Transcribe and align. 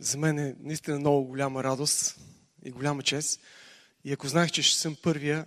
за 0.00 0.18
мен 0.18 0.38
е 0.38 0.56
наистина 0.58 0.98
много 0.98 1.26
голяма 1.26 1.64
радост 1.64 2.20
и 2.64 2.70
голяма 2.70 3.02
чест. 3.02 3.40
И 4.04 4.12
ако 4.12 4.28
знаех, 4.28 4.50
че 4.50 4.62
ще 4.62 4.80
съм 4.80 4.96
първия, 5.02 5.46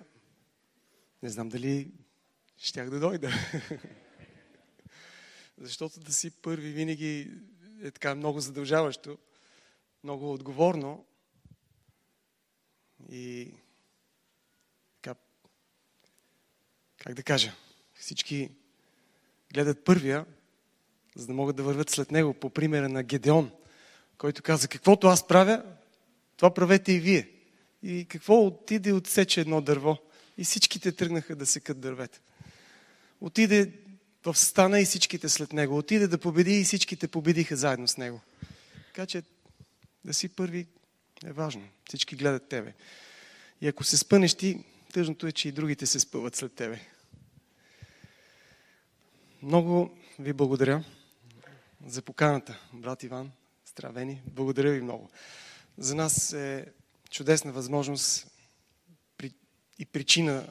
не 1.23 1.29
знам 1.29 1.49
дали 1.49 1.91
щях 2.57 2.89
да 2.89 2.99
дойда. 2.99 3.31
Защото 5.57 5.99
да 5.99 6.13
си 6.13 6.31
първи 6.31 6.71
винаги 6.71 7.31
е 7.81 7.91
така 7.91 8.15
много 8.15 8.39
задължаващо, 8.39 9.17
много 10.03 10.33
отговорно. 10.33 11.05
И 13.11 13.53
така, 15.01 15.19
как 16.97 17.13
да 17.13 17.23
кажа, 17.23 17.53
всички 17.93 18.51
гледат 19.53 19.83
първия, 19.83 20.25
за 21.15 21.27
да 21.27 21.33
могат 21.33 21.55
да 21.55 21.63
вървят 21.63 21.89
след 21.89 22.11
него, 22.11 22.33
по 22.33 22.49
примера 22.49 22.89
на 22.89 23.03
Гедеон, 23.03 23.51
който 24.17 24.43
каза, 24.43 24.67
каквото 24.67 25.07
аз 25.07 25.27
правя, 25.27 25.63
това 26.37 26.53
правете 26.53 26.91
и 26.91 26.99
вие. 26.99 27.29
И 27.83 28.05
какво 28.09 28.45
отиде 28.45 28.89
и 28.89 28.93
отсече 28.93 29.41
едно 29.41 29.61
дърво. 29.61 29.97
И 30.37 30.43
всичките 30.43 30.91
тръгнаха 30.91 31.35
да 31.35 31.45
секат 31.45 31.79
дървета. 31.79 32.19
Отиде 33.21 33.71
в 34.25 34.35
стана 34.35 34.79
и 34.79 34.85
всичките 34.85 35.29
след 35.29 35.53
него. 35.53 35.77
Отиде 35.77 36.07
да 36.07 36.17
победи 36.17 36.59
и 36.59 36.63
всичките 36.63 37.07
победиха 37.07 37.55
заедно 37.55 37.87
с 37.87 37.97
него. 37.97 38.21
Така 38.87 39.05
че 39.05 39.23
да 40.05 40.13
си 40.13 40.29
първи 40.29 40.67
е 41.25 41.31
важно. 41.31 41.63
Всички 41.87 42.15
гледат 42.15 42.49
тебе. 42.49 42.73
И 43.61 43.67
ако 43.67 43.83
се 43.83 43.97
спънеш 43.97 44.33
ти, 44.33 44.63
тъжното 44.93 45.27
е, 45.27 45.31
че 45.31 45.47
и 45.47 45.51
другите 45.51 45.85
се 45.85 45.99
спъват 45.99 46.35
след 46.35 46.53
тебе. 46.53 46.79
Много 49.41 49.97
ви 50.19 50.33
благодаря 50.33 50.83
за 51.85 52.01
поканата, 52.01 52.59
брат 52.73 53.03
Иван. 53.03 53.31
Здравени. 53.73 54.21
Благодаря 54.25 54.71
ви 54.71 54.81
много. 54.81 55.09
За 55.77 55.95
нас 55.95 56.33
е 56.33 56.65
чудесна 57.09 57.51
възможност 57.51 58.27
и 59.79 59.85
причина 59.85 60.47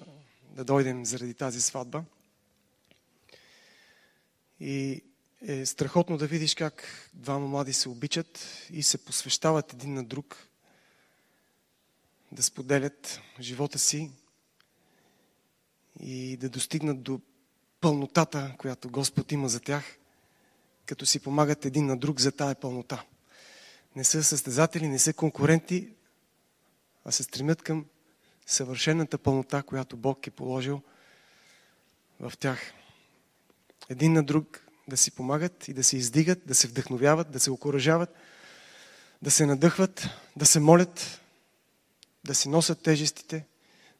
да 0.51 0.65
дойдем 0.65 1.05
заради 1.05 1.35
тази 1.35 1.61
сватба. 1.61 2.05
И 4.61 5.03
е 5.43 5.67
страхотно 5.67 6.19
да 6.19 6.27
видиш 6.27 6.55
как 6.55 7.09
двама 7.15 7.47
млади 7.47 7.73
се 7.73 7.89
обичат 7.89 8.47
и 8.71 8.83
се 8.83 9.05
посвещават 9.05 9.73
един 9.73 9.95
на 9.95 10.05
друг, 10.05 10.49
да 12.33 12.43
споделят 12.43 13.21
живота 13.41 13.79
си 13.79 14.11
и 16.01 16.37
да 16.37 16.49
достигнат 16.49 17.03
до 17.03 17.21
пълнотата, 17.81 18.55
която 18.59 18.91
Господ 18.91 19.33
има 19.33 19.49
за 19.49 19.61
тях, 19.61 19.99
като 20.87 21.07
си 21.07 21.21
помагат 21.21 21.65
един 21.65 21.87
на 21.87 21.97
друг 21.97 22.21
за 22.21 22.33
тая 22.33 22.55
пълнота. 22.55 23.05
Не 23.97 24.05
са 24.05 24.25
състезатели, 24.25 24.89
не 24.89 24.99
са 24.99 25.13
конкуренти, 25.13 25.89
а 27.05 27.13
се 27.13 27.23
стремят 27.23 27.63
към 27.63 27.87
съвършената 28.47 29.19
пълнота, 29.19 29.63
която 29.63 29.97
Бог 29.97 30.27
е 30.27 30.31
положил 30.31 30.83
в 32.21 32.33
тях. 32.39 32.73
Един 33.89 34.13
на 34.13 34.23
друг 34.23 34.67
да 34.89 34.97
си 34.97 35.11
помагат 35.11 35.69
и 35.69 35.73
да 35.73 35.85
се 35.85 35.97
издигат, 35.97 36.47
да 36.47 36.55
се 36.55 36.69
вдъхновяват, 36.69 37.31
да 37.31 37.41
се 37.41 37.51
окоръжават, 37.51 38.15
да 39.23 39.31
се 39.31 39.47
надъхват, 39.47 40.09
да 40.37 40.47
се 40.47 40.61
молят, 40.61 41.21
да 42.25 42.35
си 42.35 42.49
носят 42.49 42.83
тежестите. 42.83 43.47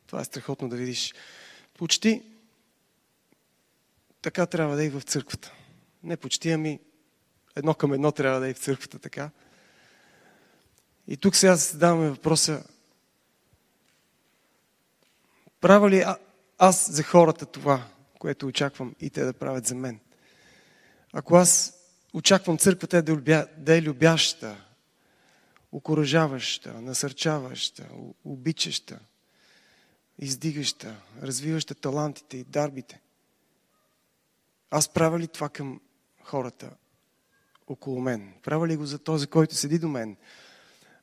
Това 0.07 0.21
е 0.21 0.25
страхотно 0.25 0.69
да 0.69 0.77
видиш. 0.77 1.15
Почти 1.75 2.23
така 4.23 4.47
трябва 4.47 4.77
да 4.77 4.83
е 4.83 4.87
и 4.87 4.91
в 4.91 5.03
църквата. 5.03 5.53
Не 6.03 6.17
почти, 6.17 6.51
ами 6.51 6.81
едно 7.57 7.75
към 7.75 7.93
едно 7.93 8.13
трябва 8.13 8.41
да 8.41 8.49
е 8.49 8.55
в 8.55 8.59
църквата 8.59 8.99
така. 8.99 9.31
И 11.09 11.17
тук 11.17 11.37
сега 11.37 11.57
задаваме 11.57 12.11
въпроса, 12.11 12.65
правя 15.61 15.91
ли 15.91 16.05
аз 16.59 16.93
за 16.93 17.03
хората 17.03 17.47
това, 17.47 17.85
което 18.19 18.47
очаквам 18.47 18.95
и 19.01 19.11
те 19.11 19.25
да 19.25 19.33
правят 19.33 19.67
за 19.67 19.75
мен? 19.75 20.01
Ако 21.13 21.37
аз 21.37 21.79
очаквам 22.13 22.59
църквата 22.59 23.03
да, 23.03 23.13
любя, 23.13 23.47
да 23.57 23.77
е 23.77 23.83
любяща, 23.83 24.65
окоръжаваща, 25.73 26.81
насърчаваща, 26.81 27.89
обичаща, 28.25 28.99
издигаща, 30.19 30.97
развиваща 31.23 31.75
талантите 31.75 32.37
и 32.37 32.45
дарбите, 32.45 33.01
аз 34.71 34.89
правя 34.89 35.19
ли 35.19 35.29
това 35.29 35.49
към 35.49 35.81
хората 36.23 36.71
около 37.67 38.01
мен? 38.01 38.35
Правя 38.43 38.69
ли 38.69 38.77
го 38.77 38.87
за 38.87 38.99
този, 38.99 39.27
който 39.27 39.55
седи 39.55 39.79
до 39.79 39.89
мен? 39.89 40.17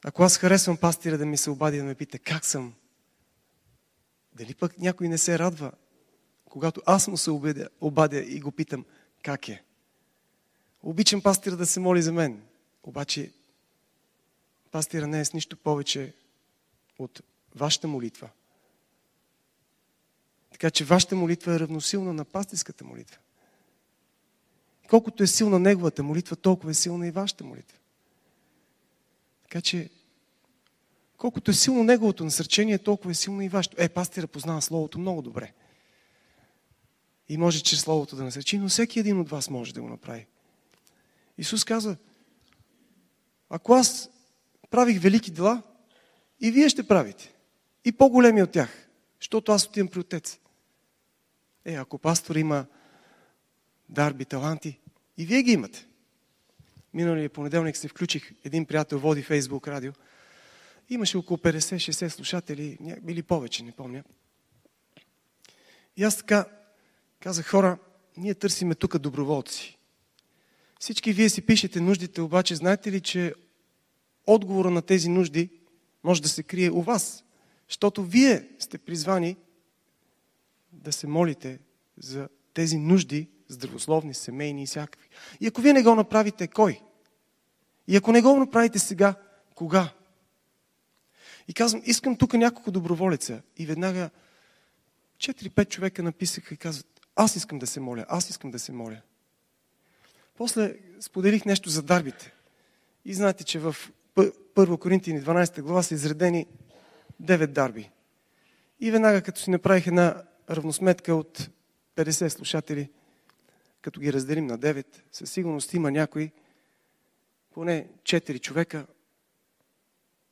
Ако 0.04 0.24
аз 0.24 0.38
харесвам 0.38 0.78
пастира 0.78 1.18
да 1.18 1.26
ми 1.26 1.38
се 1.38 1.50
обади 1.50 1.78
да 1.78 1.84
ме 1.84 1.96
пита 1.96 2.20
как 2.20 2.46
съм, 2.46 2.74
дали 4.34 4.56
пък 4.56 4.78
някой 4.78 5.08
не 5.08 5.18
се 5.18 5.40
радва, 5.40 5.72
когато 6.46 6.82
аз 6.86 7.08
му 7.08 7.18
се 7.18 7.32
обадя, 7.32 7.70
обадя 7.82 8.20
и 8.20 8.40
го 8.40 8.52
питам 8.52 8.86
как 9.24 9.50
е? 9.50 9.64
Обичам 10.84 11.22
пастира 11.22 11.58
да 11.58 11.66
се 11.66 11.80
моли 11.80 12.02
за 12.02 12.14
мен, 12.14 12.42
обаче 12.84 13.32
пастира 14.72 15.08
не 15.08 15.20
е 15.20 15.26
с 15.26 15.34
нищо 15.34 15.58
повече 15.58 16.14
от 17.00 17.22
вашата 17.56 17.88
молитва. 17.88 18.30
Така 20.52 20.72
че 20.72 20.86
вашата 20.86 21.16
молитва 21.16 21.56
е 21.56 21.60
равносилна 21.60 22.14
на 22.14 22.26
пастирската 22.26 22.84
молитва. 22.84 23.18
Колкото 24.90 25.24
е 25.24 25.28
силна 25.28 25.60
неговата 25.60 26.04
молитва, 26.04 26.36
толкова 26.36 26.72
е 26.72 26.74
силна 26.74 27.08
и 27.08 27.12
вашата 27.12 27.44
молитва. 27.44 27.78
Така 29.50 29.62
че, 29.62 29.90
колкото 31.18 31.52
е 31.52 31.54
силно 31.54 31.84
неговото 31.84 32.24
насърчение, 32.24 32.78
толкова 32.78 33.12
е 33.12 33.14
силно 33.14 33.42
и 33.42 33.50
вашето. 33.50 33.76
Е, 33.80 33.90
пастира 33.90 34.28
познава 34.28 34.62
Словото 34.62 35.00
много 35.00 35.22
добре. 35.22 35.54
И 37.30 37.38
може 37.38 37.64
чрез 37.64 37.82
Словото 37.82 38.16
да 38.16 38.24
насърчи, 38.24 38.58
но 38.58 38.70
всеки 38.70 39.00
един 39.00 39.20
от 39.20 39.30
вас 39.30 39.50
може 39.50 39.74
да 39.74 39.82
го 39.82 39.90
направи. 39.90 40.28
Исус 41.38 41.64
каза, 41.64 41.98
ако 43.50 43.74
аз 43.74 44.10
правих 44.70 45.02
велики 45.02 45.32
дела, 45.32 45.62
и 46.42 46.52
вие 46.52 46.70
ще 46.70 46.88
правите. 46.88 47.34
И 47.86 47.92
по-големи 47.92 48.44
от 48.44 48.52
тях, 48.52 48.90
защото 49.22 49.52
аз 49.52 49.66
отивам 49.66 49.88
при 49.88 50.00
Отец. 50.00 50.40
Е, 51.66 51.74
ако 51.74 51.98
пастор 51.98 52.36
има 52.36 52.66
дарби, 53.90 54.26
таланти. 54.26 54.80
И 55.18 55.26
вие 55.26 55.44
ги 55.44 55.52
имате. 55.52 55.89
Миналия 56.94 57.30
понеделник 57.30 57.78
се 57.78 57.88
включих, 57.88 58.32
един 58.44 58.66
приятел 58.66 59.00
води 59.00 59.24
Фейсбук 59.24 59.68
радио. 59.68 59.92
Имаше 60.90 61.18
около 61.18 61.38
50-60 61.38 62.08
слушатели, 62.08 62.78
или 63.08 63.24
повече, 63.24 63.64
не 63.64 63.72
помня. 63.72 64.04
И 65.98 66.04
аз 66.04 66.18
така 66.18 66.46
казах, 67.20 67.48
хора, 67.48 67.78
ние 68.18 68.36
търсиме 68.36 68.76
тук 68.76 68.98
доброволци. 68.98 69.78
Всички 70.80 71.14
вие 71.14 71.30
си 71.30 71.42
пишете 71.42 71.82
нуждите, 71.82 72.22
обаче 72.22 72.56
знаете 72.56 72.92
ли, 72.92 73.02
че 73.02 73.34
отговора 74.28 74.70
на 74.70 74.82
тези 74.82 75.10
нужди 75.10 75.50
може 76.04 76.22
да 76.22 76.30
се 76.30 76.44
крие 76.44 76.72
у 76.72 76.82
вас? 76.82 77.24
Защото 77.70 78.04
вие 78.04 78.48
сте 78.60 78.78
призвани 78.78 79.38
да 80.72 80.92
се 80.92 81.08
молите 81.08 81.60
за 81.98 82.30
тези 82.54 82.78
нужди, 82.78 83.28
здравословни, 83.50 84.14
семейни 84.14 84.64
и 84.64 84.66
всякакви. 84.66 85.10
И 85.42 85.48
ако 85.48 85.62
вие 85.62 85.74
не 85.74 85.84
го 85.84 85.96
направите, 85.96 86.48
кой? 86.48 86.82
И 87.88 87.96
ако 87.96 88.12
не 88.12 88.22
го 88.22 88.40
направите 88.40 88.80
сега, 88.80 89.16
кога? 89.56 89.94
И 91.48 91.54
казвам, 91.54 91.82
искам 91.86 92.18
тук 92.18 92.34
няколко 92.34 92.72
доброволеца. 92.72 93.42
И 93.58 93.66
веднага 93.66 94.10
4-5 95.18 95.70
човека 95.70 96.04
написаха 96.04 96.54
и 96.54 96.58
казват, 96.58 96.88
аз 97.16 97.36
искам 97.36 97.60
да 97.60 97.68
се 97.68 97.80
моля, 97.80 98.06
аз 98.10 98.30
искам 98.30 98.52
да 98.52 98.60
се 98.60 98.72
моля. 98.72 99.02
После 100.38 100.76
споделих 101.02 101.46
нещо 101.46 101.70
за 101.70 101.84
дарбите. 101.84 102.34
И 103.06 103.14
знаете, 103.14 103.44
че 103.44 103.60
в 103.60 103.76
1 104.16 104.80
Коринтини 104.80 105.22
12 105.22 105.62
глава 105.62 105.84
са 105.84 105.94
изредени 105.94 106.46
9 107.24 107.48
дарби. 107.48 107.90
И 108.80 108.92
веднага, 108.92 109.22
като 109.22 109.42
си 109.42 109.50
направих 109.50 109.88
една 109.88 110.24
равносметка 110.50 111.16
от 111.16 111.50
50 111.96 112.28
слушатели, 112.28 112.90
като 113.82 114.00
ги 114.00 114.14
разделим 114.14 114.48
на 114.48 114.60
9, 114.60 114.86
със 115.12 115.32
сигурност 115.32 115.74
има 115.74 115.92
някои, 115.92 116.32
поне 117.52 117.88
4 118.04 118.42
човека 118.42 118.88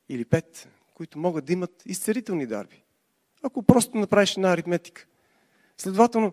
или 0.08 0.24
5, 0.24 0.66
които 0.94 1.18
могат 1.18 1.44
да 1.44 1.52
имат 1.52 1.82
изцелителни 1.86 2.46
дарби. 2.46 2.82
Ако 3.42 3.62
просто 3.62 3.96
направиш 3.98 4.36
една 4.36 4.52
аритметика. 4.52 5.06
Следователно, 5.76 6.32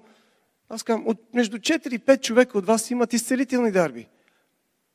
аз 0.70 0.84
казвам, 0.84 1.08
от 1.08 1.34
между 1.34 1.58
4 1.58 1.94
и 1.94 2.00
5 2.00 2.22
човека 2.22 2.58
от 2.58 2.66
вас 2.66 2.92
имат 2.92 3.14
изцелителни 3.14 3.72
дарби. 3.72 4.08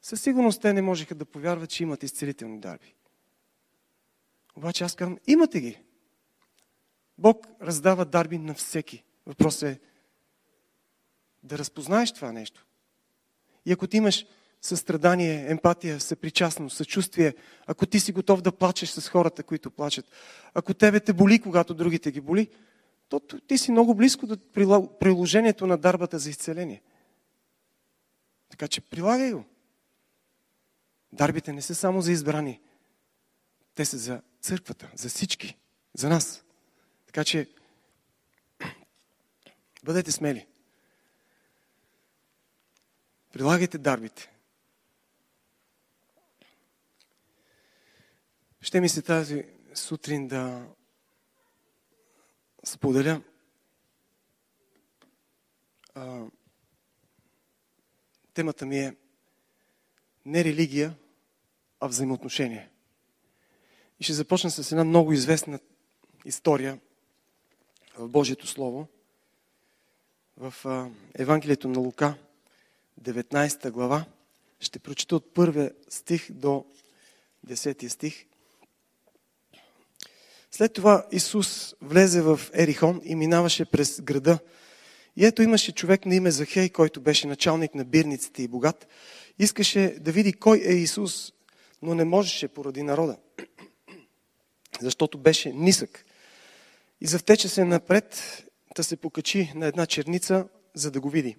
Със 0.02 0.22
сигурност 0.22 0.62
те 0.62 0.72
не 0.72 0.82
можеха 0.82 1.14
да 1.14 1.24
повярват, 1.24 1.70
че 1.70 1.82
имат 1.82 2.02
изцелителни 2.02 2.60
дарби. 2.60 2.94
Обаче 4.56 4.84
аз 4.84 4.94
казвам, 4.94 5.18
имате 5.26 5.60
ги. 5.60 5.82
Бог 7.18 7.46
раздава 7.62 8.04
дарби 8.04 8.38
на 8.38 8.54
всеки. 8.54 9.04
Въпросът 9.26 9.62
е 9.62 9.80
да 11.42 11.58
разпознаеш 11.58 12.12
това 12.12 12.32
нещо. 12.32 12.66
И 13.66 13.72
ако 13.72 13.86
ти 13.86 13.96
имаш 13.96 14.26
състрадание, 14.62 15.50
емпатия, 15.50 16.00
съпричастност, 16.00 16.76
съчувствие, 16.76 17.34
ако 17.66 17.86
ти 17.86 18.00
си 18.00 18.12
готов 18.12 18.42
да 18.42 18.52
плачеш 18.52 18.88
с 18.88 19.08
хората, 19.08 19.42
които 19.42 19.70
плачат, 19.70 20.06
ако 20.54 20.74
тебе 20.74 21.00
те 21.00 21.12
боли, 21.12 21.38
когато 21.38 21.74
другите 21.74 22.10
ги 22.10 22.20
боли, 22.20 22.48
то 23.08 23.20
ти 23.20 23.58
си 23.58 23.70
много 23.70 23.94
близко 23.94 24.26
до 24.26 24.36
приложението 25.00 25.66
на 25.66 25.78
дарбата 25.78 26.18
за 26.18 26.30
изцеление. 26.30 26.82
Така 28.50 28.68
че 28.68 28.80
прилагай 28.80 29.32
го. 29.32 29.44
Дарбите 31.12 31.52
не 31.52 31.62
са 31.62 31.74
само 31.74 32.02
за 32.02 32.12
избрани. 32.12 32.60
Те 33.74 33.84
са 33.84 33.98
за 33.98 34.22
църквата, 34.40 34.90
за 34.94 35.08
всички, 35.08 35.58
за 35.94 36.08
нас. 36.08 36.44
Така 37.06 37.24
че 37.24 37.48
бъдете 39.84 40.12
смели. 40.12 40.46
Прилагайте 43.32 43.78
дарбите. 43.78 44.30
Ще 48.60 48.80
ми 48.80 48.88
се 48.88 49.02
тази 49.02 49.44
сутрин 49.74 50.28
да 50.28 50.66
споделя 52.64 53.22
а, 55.94 56.26
темата 58.34 58.66
ми 58.66 58.78
е 58.78 58.96
не 60.26 60.44
религия, 60.44 60.94
а 61.80 61.88
взаимоотношение. 61.88 62.68
И 64.00 64.04
ще 64.04 64.12
започна 64.12 64.50
с 64.50 64.72
една 64.72 64.84
много 64.84 65.12
известна 65.12 65.60
история 66.24 66.80
в 67.98 68.08
Божието 68.08 68.46
Слово. 68.46 68.88
В 70.36 70.54
Евангелието 71.14 71.68
на 71.68 71.78
Лука, 71.78 72.18
19 73.02 73.70
глава, 73.70 74.04
ще 74.60 74.78
прочита 74.78 75.16
от 75.16 75.34
първия 75.34 75.72
стих 75.88 76.32
до 76.32 76.64
10 77.46 77.88
стих. 77.88 78.26
След 80.50 80.72
това 80.72 81.06
Исус 81.12 81.74
влезе 81.82 82.22
в 82.22 82.40
Ерихон 82.54 83.00
и 83.04 83.14
минаваше 83.14 83.64
през 83.64 84.00
града. 84.00 84.38
И 85.16 85.26
ето 85.26 85.42
имаше 85.42 85.72
човек 85.72 86.06
на 86.06 86.14
име 86.14 86.30
Захей, 86.30 86.68
който 86.68 87.00
беше 87.00 87.26
началник 87.26 87.74
на 87.74 87.84
бирниците 87.84 88.42
и 88.42 88.48
богат. 88.48 88.88
Искаше 89.38 89.96
да 90.00 90.12
види 90.12 90.32
кой 90.32 90.58
е 90.64 90.72
Исус, 90.72 91.32
но 91.82 91.94
не 91.94 92.04
можеше 92.04 92.48
поради 92.48 92.82
народа, 92.82 93.16
защото 94.80 95.18
беше 95.18 95.52
нисък. 95.52 96.04
И 97.00 97.06
завтече 97.06 97.48
се 97.48 97.64
напред 97.64 98.44
да 98.76 98.84
се 98.84 98.96
покачи 98.96 99.52
на 99.54 99.66
една 99.66 99.86
черница, 99.86 100.48
за 100.74 100.90
да 100.90 101.00
го 101.00 101.10
види, 101.10 101.36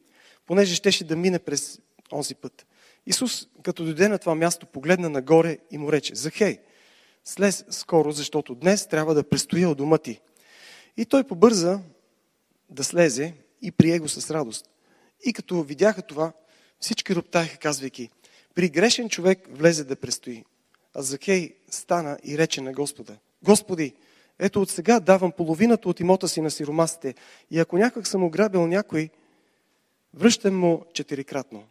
понеже 0.52 0.76
щеше 0.76 1.04
да 1.04 1.16
мине 1.16 1.40
през 1.40 1.80
онзи 2.12 2.36
път. 2.36 2.66
Исус, 3.06 3.48
като 3.64 3.84
дойде 3.84 4.08
на 4.08 4.20
това 4.20 4.36
място, 4.36 4.66
погледна 4.66 5.10
нагоре 5.10 5.58
и 5.72 5.78
му 5.78 5.92
рече, 5.92 6.16
Захей, 6.16 6.58
слез 7.26 7.66
скоро, 7.70 8.12
защото 8.12 8.56
днес 8.56 8.88
трябва 8.88 9.14
да 9.14 9.24
престоя 9.24 9.70
от 9.70 9.78
дома 9.78 9.98
ти. 9.98 10.20
И 10.98 11.06
той 11.06 11.24
побърза 11.24 11.80
да 12.70 12.84
слезе 12.84 13.34
и 13.62 13.72
прие 13.72 14.00
го 14.00 14.10
с 14.10 14.32
радост. 14.32 14.70
И 15.26 15.34
като 15.34 15.64
видяха 15.64 16.02
това, 16.02 16.32
всички 16.80 17.16
роптаеха, 17.16 17.58
казвайки, 17.58 18.10
при 18.56 18.70
грешен 18.70 19.10
човек 19.10 19.48
влезе 19.52 19.84
да 19.84 19.96
престои. 19.96 20.44
А 20.94 21.02
Закей 21.02 21.56
стана 21.70 22.18
и 22.24 22.38
рече 22.38 22.62
на 22.62 22.74
Господа, 22.74 23.18
Господи, 23.44 23.94
ето 24.40 24.62
от 24.62 24.70
сега 24.70 25.00
давам 25.00 25.32
половината 25.32 25.90
от 25.90 26.00
имота 26.00 26.28
си 26.28 26.42
на 26.42 26.52
сиромасите 26.52 27.16
и 27.52 27.60
ако 27.60 27.78
някак 27.78 28.08
съм 28.08 28.24
ограбил 28.24 28.68
някой, 28.68 29.10
връщам 30.14 30.60
му 30.60 30.86
четирикратно. 30.94 31.68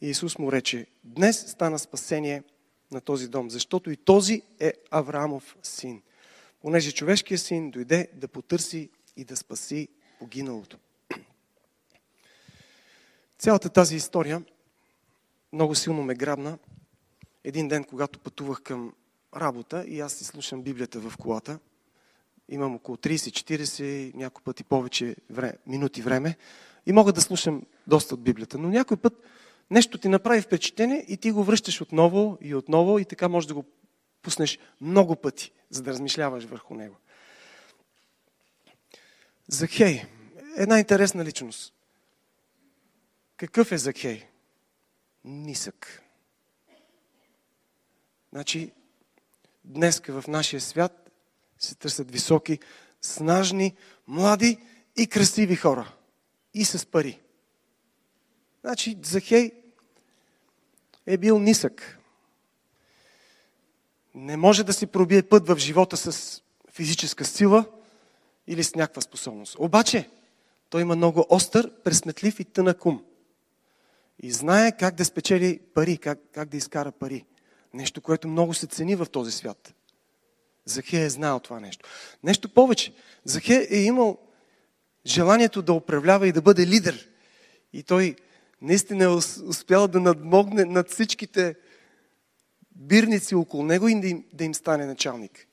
И 0.00 0.10
Исус 0.10 0.38
му 0.38 0.52
рече, 0.52 0.86
днес 1.04 1.50
стана 1.50 1.78
спасение 1.78 2.42
на 2.90 3.00
този 3.00 3.28
дом, 3.28 3.50
защото 3.50 3.90
и 3.90 3.96
този 3.96 4.42
е 4.60 4.72
Авраамов 4.90 5.56
син. 5.62 6.02
Понеже 6.60 6.92
човешкият 6.92 7.40
син 7.40 7.70
дойде 7.70 8.08
да 8.14 8.28
потърси 8.28 8.90
и 9.16 9.24
да 9.24 9.36
спаси 9.36 9.88
погиналото. 10.18 10.78
Цялата 13.38 13.68
тази 13.68 13.96
история 13.96 14.42
много 15.52 15.74
силно 15.74 16.02
ме 16.02 16.14
грабна. 16.14 16.58
Един 17.44 17.68
ден, 17.68 17.84
когато 17.84 18.18
пътувах 18.18 18.62
към 18.62 18.92
работа 19.36 19.84
и 19.86 20.00
аз 20.00 20.12
си 20.12 20.24
слушам 20.24 20.62
Библията 20.62 21.00
в 21.00 21.16
колата, 21.16 21.58
имам 22.48 22.74
около 22.74 22.96
30-40, 22.96 24.14
някой 24.14 24.42
пъти 24.44 24.64
повече 24.64 25.16
време, 25.30 25.58
минути 25.66 26.02
време 26.02 26.36
и 26.86 26.92
мога 26.92 27.12
да 27.12 27.20
слушам 27.20 27.62
доста 27.86 28.14
от 28.14 28.22
Библията. 28.22 28.58
Но 28.58 28.68
някой 28.68 28.96
път 28.96 29.22
нещо 29.70 29.98
ти 29.98 30.08
направи 30.08 30.40
впечатление 30.40 31.04
и 31.08 31.16
ти 31.16 31.30
го 31.30 31.44
връщаш 31.44 31.80
отново 31.80 32.38
и 32.40 32.54
отново 32.54 32.98
и 32.98 33.04
така 33.04 33.28
можеш 33.28 33.48
да 33.48 33.54
го 33.54 33.64
пуснеш 34.22 34.58
много 34.80 35.16
пъти, 35.16 35.52
за 35.70 35.82
да 35.82 35.90
размишляваш 35.90 36.44
върху 36.44 36.74
него. 36.74 36.96
Захей. 39.48 40.04
Една 40.56 40.78
интересна 40.78 41.24
личност. 41.24 41.74
Какъв 43.36 43.72
е 43.72 43.78
Захей? 43.78 44.26
Нисък. 45.24 46.02
Значи, 48.32 48.72
днес 49.64 50.02
в 50.08 50.24
нашия 50.28 50.60
свят 50.60 51.10
се 51.58 51.74
търсят 51.74 52.10
високи, 52.10 52.58
снажни, 53.00 53.76
млади 54.06 54.58
и 54.96 55.06
красиви 55.06 55.56
хора. 55.56 55.92
И 56.54 56.64
с 56.64 56.86
пари. 56.86 57.20
Значи, 58.60 58.98
Захей 59.02 59.52
е 61.06 61.16
бил 61.16 61.38
нисък. 61.38 61.98
Не 64.14 64.36
може 64.36 64.64
да 64.64 64.72
си 64.72 64.86
пробие 64.86 65.22
път 65.22 65.48
в 65.48 65.56
живота 65.58 65.96
с 65.96 66.42
физическа 66.72 67.24
сила 67.24 67.64
или 68.46 68.64
с 68.64 68.74
някаква 68.74 69.02
способност. 69.02 69.56
Обаче, 69.58 70.10
той 70.70 70.82
има 70.82 70.96
много 70.96 71.26
остър, 71.28 71.82
пресметлив 71.82 72.40
и 72.40 72.44
тънък 72.44 72.86
ум. 72.86 73.04
И 74.22 74.32
знае 74.32 74.76
как 74.76 74.94
да 74.94 75.04
спечели 75.04 75.60
пари, 75.74 75.98
как, 75.98 76.18
как 76.32 76.48
да 76.48 76.56
изкара 76.56 76.92
пари. 76.92 77.24
Нещо, 77.74 78.00
което 78.00 78.28
много 78.28 78.54
се 78.54 78.66
цени 78.66 78.96
в 78.96 79.06
този 79.06 79.32
свят. 79.32 79.74
Захе 80.64 81.04
е 81.04 81.10
знал 81.10 81.40
това 81.40 81.60
нещо. 81.60 81.88
Нещо 82.22 82.48
повече. 82.48 82.92
Захе 83.24 83.68
е 83.70 83.76
имал 83.76 84.18
желанието 85.10 85.62
да 85.62 85.72
управлява 85.72 86.28
и 86.28 86.32
да 86.32 86.42
бъде 86.42 86.66
лидер. 86.66 87.08
И 87.72 87.82
той 87.82 88.16
наистина 88.62 89.04
е 89.04 89.08
успял 89.48 89.88
да 89.88 90.00
надмогне 90.00 90.64
над 90.64 90.90
всичките 90.90 91.54
бирници 92.76 93.34
около 93.34 93.62
него 93.62 93.88
и 93.88 94.00
да 94.00 94.08
им, 94.08 94.24
да 94.32 94.44
им 94.44 94.54
стане 94.54 94.86
началник. 94.86 95.46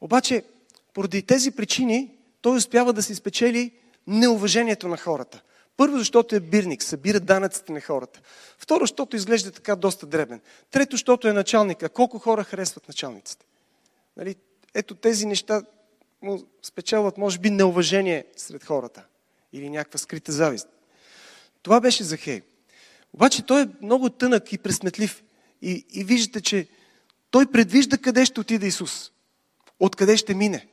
Обаче, 0.00 0.42
поради 0.94 1.22
тези 1.22 1.50
причини, 1.50 2.10
той 2.40 2.56
успява 2.56 2.92
да 2.92 3.02
си 3.02 3.14
спечели 3.14 3.72
неуважението 4.06 4.88
на 4.88 4.96
хората. 4.96 5.42
Първо, 5.76 5.98
защото 5.98 6.36
е 6.36 6.40
бирник, 6.40 6.82
събира 6.82 7.20
данъците 7.20 7.72
на 7.72 7.80
хората. 7.80 8.20
Второ, 8.58 8.80
защото 8.80 9.16
изглежда 9.16 9.52
така 9.52 9.76
доста 9.76 10.06
дребен. 10.06 10.40
Трето, 10.70 10.96
защото 10.96 11.28
е 11.28 11.32
началник. 11.32 11.82
А 11.82 11.88
колко 11.88 12.18
хора 12.18 12.44
харесват 12.44 12.88
началниците? 12.88 13.46
Нали? 14.16 14.36
Ето 14.74 14.94
тези 14.94 15.26
неща 15.26 15.62
му 16.22 16.42
спечелват, 16.62 17.18
може 17.18 17.38
би, 17.38 17.50
неуважение 17.50 18.24
сред 18.36 18.64
хората. 18.64 19.04
Или 19.52 19.70
някаква 19.70 19.98
скрита 19.98 20.32
завист. 20.32 20.68
Това 21.62 21.80
беше 21.80 22.04
Захей. 22.04 22.42
Обаче 23.12 23.46
той 23.46 23.62
е 23.62 23.68
много 23.82 24.10
тънък 24.10 24.52
и 24.52 24.58
пресметлив. 24.58 25.24
И, 25.62 25.86
и 25.90 26.04
виждате, 26.04 26.40
че 26.40 26.68
той 27.30 27.46
предвижда 27.46 27.98
къде 27.98 28.24
ще 28.24 28.40
отиде 28.40 28.66
Исус. 28.66 29.12
Откъде 29.80 30.16
ще 30.16 30.34
мине. 30.34 30.68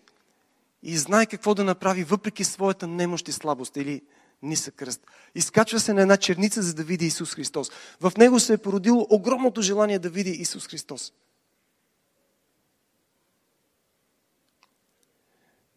И 0.84 0.98
знае 0.98 1.26
какво 1.26 1.56
да 1.56 1.64
направи, 1.64 2.04
въпреки 2.04 2.44
своята 2.44 2.88
немощ 2.88 3.28
и 3.28 3.32
слабост 3.32 3.78
или 3.78 4.02
нисък 4.42 4.76
кръст. 4.76 5.02
Изкачва 5.36 5.80
се 5.80 5.94
на 5.94 6.02
една 6.02 6.18
черница, 6.18 6.62
за 6.62 6.74
да 6.74 6.84
види 6.84 7.06
Исус 7.06 7.34
Христос. 7.34 7.72
В 8.02 8.14
него 8.18 8.40
се 8.40 8.54
е 8.54 8.58
породило 8.58 9.08
огромното 9.10 9.62
желание 9.62 10.00
да 10.00 10.10
види 10.10 10.30
Исус 10.30 10.68
Христос. 10.68 11.14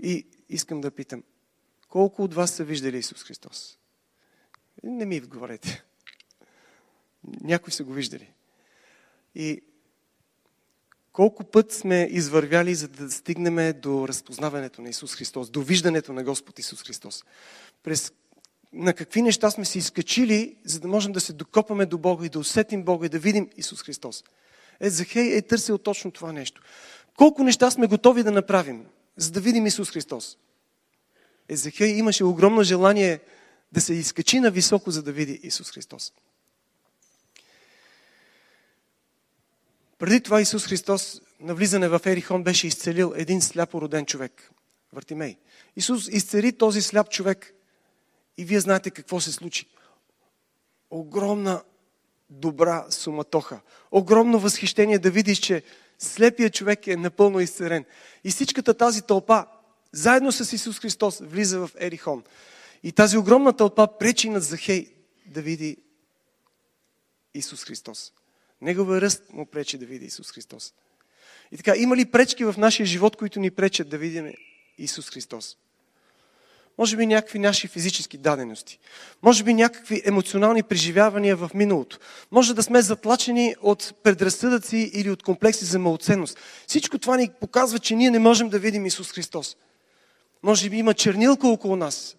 И 0.03 0.27
искам 0.49 0.81
да 0.81 0.91
питам, 0.91 1.23
колко 1.89 2.23
от 2.23 2.35
вас 2.35 2.51
са 2.51 2.65
виждали 2.65 2.99
Исус 2.99 3.25
Христос? 3.25 3.79
Не 4.83 5.07
ми 5.07 5.19
отговорете. 5.19 5.85
Някои 7.41 7.73
са 7.73 7.85
го 7.85 7.93
виждали. 7.93 8.31
И 9.35 9.63
колко 11.13 11.45
път 11.45 11.73
сме 11.73 12.09
извървяли, 12.11 12.75
за 12.75 12.89
да 12.89 13.11
стигнем 13.11 13.81
до 13.81 14.09
разпознаването 14.09 14.83
на 14.83 14.89
Исус 14.89 15.15
Христос, 15.15 15.51
до 15.51 15.63
виждането 15.63 16.13
на 16.13 16.25
Господ 16.25 16.59
Исус 16.59 16.83
Христос. 16.83 17.25
През 17.83 18.13
на 18.73 18.95
какви 18.95 19.23
неща 19.23 19.51
сме 19.51 19.65
се 19.65 19.79
изкачили, 19.79 20.57
за 20.65 20.81
да 20.81 20.89
можем 20.89 21.13
да 21.13 21.21
се 21.21 21.33
докопаме 21.33 21.87
до 21.87 21.99
Бога 21.99 22.27
и 22.27 22.29
да 22.29 22.39
усетим 22.39 22.83
Бога 22.83 23.07
и 23.07 23.09
да 23.09 23.19
видим 23.19 23.49
Исус 23.57 23.83
Христос. 23.83 24.25
Е, 24.81 24.91
Захей 24.91 25.37
е 25.37 25.43
търсил 25.43 25.79
точно 25.79 26.11
това 26.11 26.33
нещо. 26.33 26.63
Колко 27.17 27.45
неща 27.45 27.71
сме 27.71 27.87
готови 27.87 28.23
да 28.23 28.33
направим, 28.33 28.87
за 29.17 29.31
да 29.31 29.41
видим 29.41 29.67
Исус 29.67 29.91
Христос? 29.91 30.37
Езехей 31.49 31.89
имаше 31.89 32.25
огромно 32.25 32.63
желание 32.63 33.21
да 33.73 33.81
се 33.81 33.95
изкачи 33.95 34.41
на 34.41 34.51
високо, 34.51 34.91
за 34.91 35.03
да 35.03 35.13
види 35.13 35.41
Исус 35.43 35.71
Христос. 35.71 36.13
Преди 39.99 40.21
това 40.21 40.41
Исус 40.41 40.67
Христос 40.67 41.21
на 41.41 41.55
влизане 41.55 41.89
в 41.89 42.01
Ерихон 42.07 42.45
беше 42.45 42.67
изцелил 42.67 43.13
един 43.17 43.43
сляпо 43.43 43.81
роден 43.81 44.07
човек. 44.07 44.51
Вартимей. 44.93 45.37
Исус 45.77 46.09
изцели 46.09 46.53
този 46.53 46.83
сляп 46.83 47.11
човек 47.11 47.55
и 48.39 48.45
вие 48.45 48.61
знаете 48.61 48.91
какво 48.91 49.21
се 49.21 49.33
случи. 49.33 49.67
Огромна 50.91 51.63
добра 52.31 52.87
суматоха. 52.91 53.61
Огромно 53.91 54.39
възхищение 54.39 54.99
да 54.99 55.11
видиш, 55.11 55.39
че 55.39 55.63
слепия 55.99 56.51
човек 56.51 56.87
е 56.87 56.97
напълно 56.97 57.41
изцерен. 57.41 57.85
И 58.25 58.31
всичката 58.31 58.75
тази 58.75 59.03
тълпа, 59.03 59.47
заедно 59.93 60.33
с 60.33 60.53
Исус 60.53 60.81
Христос, 60.81 61.21
влиза 61.21 61.59
в 61.59 61.71
Ерихон. 61.81 62.25
И 62.83 62.93
тази 62.93 63.17
огромна 63.17 63.57
тълпа 63.57 63.99
пречи 63.99 64.31
на 64.31 64.41
Захей 64.41 64.95
да 65.27 65.43
види 65.43 65.77
Исус 67.35 67.65
Христос. 67.65 68.13
Неговия 68.61 69.01
ръст 69.01 69.33
му 69.33 69.47
пречи 69.47 69.79
да 69.79 69.87
види 69.87 70.07
Исус 70.07 70.33
Христос. 70.33 70.75
И 71.53 71.57
така, 71.57 71.77
има 71.77 71.97
ли 71.97 72.05
пречки 72.05 72.45
в 72.45 72.55
нашия 72.59 72.87
живот, 72.87 73.17
които 73.17 73.41
ни 73.41 73.51
пречат 73.51 73.89
да 73.89 73.99
видим 73.99 74.33
Исус 74.79 75.11
Христос? 75.11 75.57
Може 76.79 76.97
би 76.97 77.07
някакви 77.07 77.39
наши 77.39 77.69
физически 77.69 78.19
дадености. 78.19 78.79
Може 79.23 79.45
би 79.45 79.55
някакви 79.55 80.03
емоционални 80.05 80.63
преживявания 80.63 81.37
в 81.37 81.51
миналото. 81.55 81.99
Може 82.31 82.55
да 82.55 82.63
сме 82.63 82.83
затлачени 82.83 83.55
от 83.63 83.95
предразсъдъци 84.03 84.91
или 84.95 85.11
от 85.11 85.23
комплекси 85.23 85.65
за 85.65 85.79
малоценност. 85.79 86.39
Всичко 86.67 86.99
това 86.99 87.17
ни 87.17 87.31
показва, 87.41 87.79
че 87.79 87.95
ние 87.95 88.11
не 88.11 88.19
можем 88.19 88.49
да 88.49 88.59
видим 88.59 88.87
Исус 88.87 89.13
Христос. 89.13 89.57
Може 90.43 90.71
би 90.71 90.77
има 90.77 90.95
чернилка 90.95 91.49
около 91.49 91.77
нас. 91.77 92.17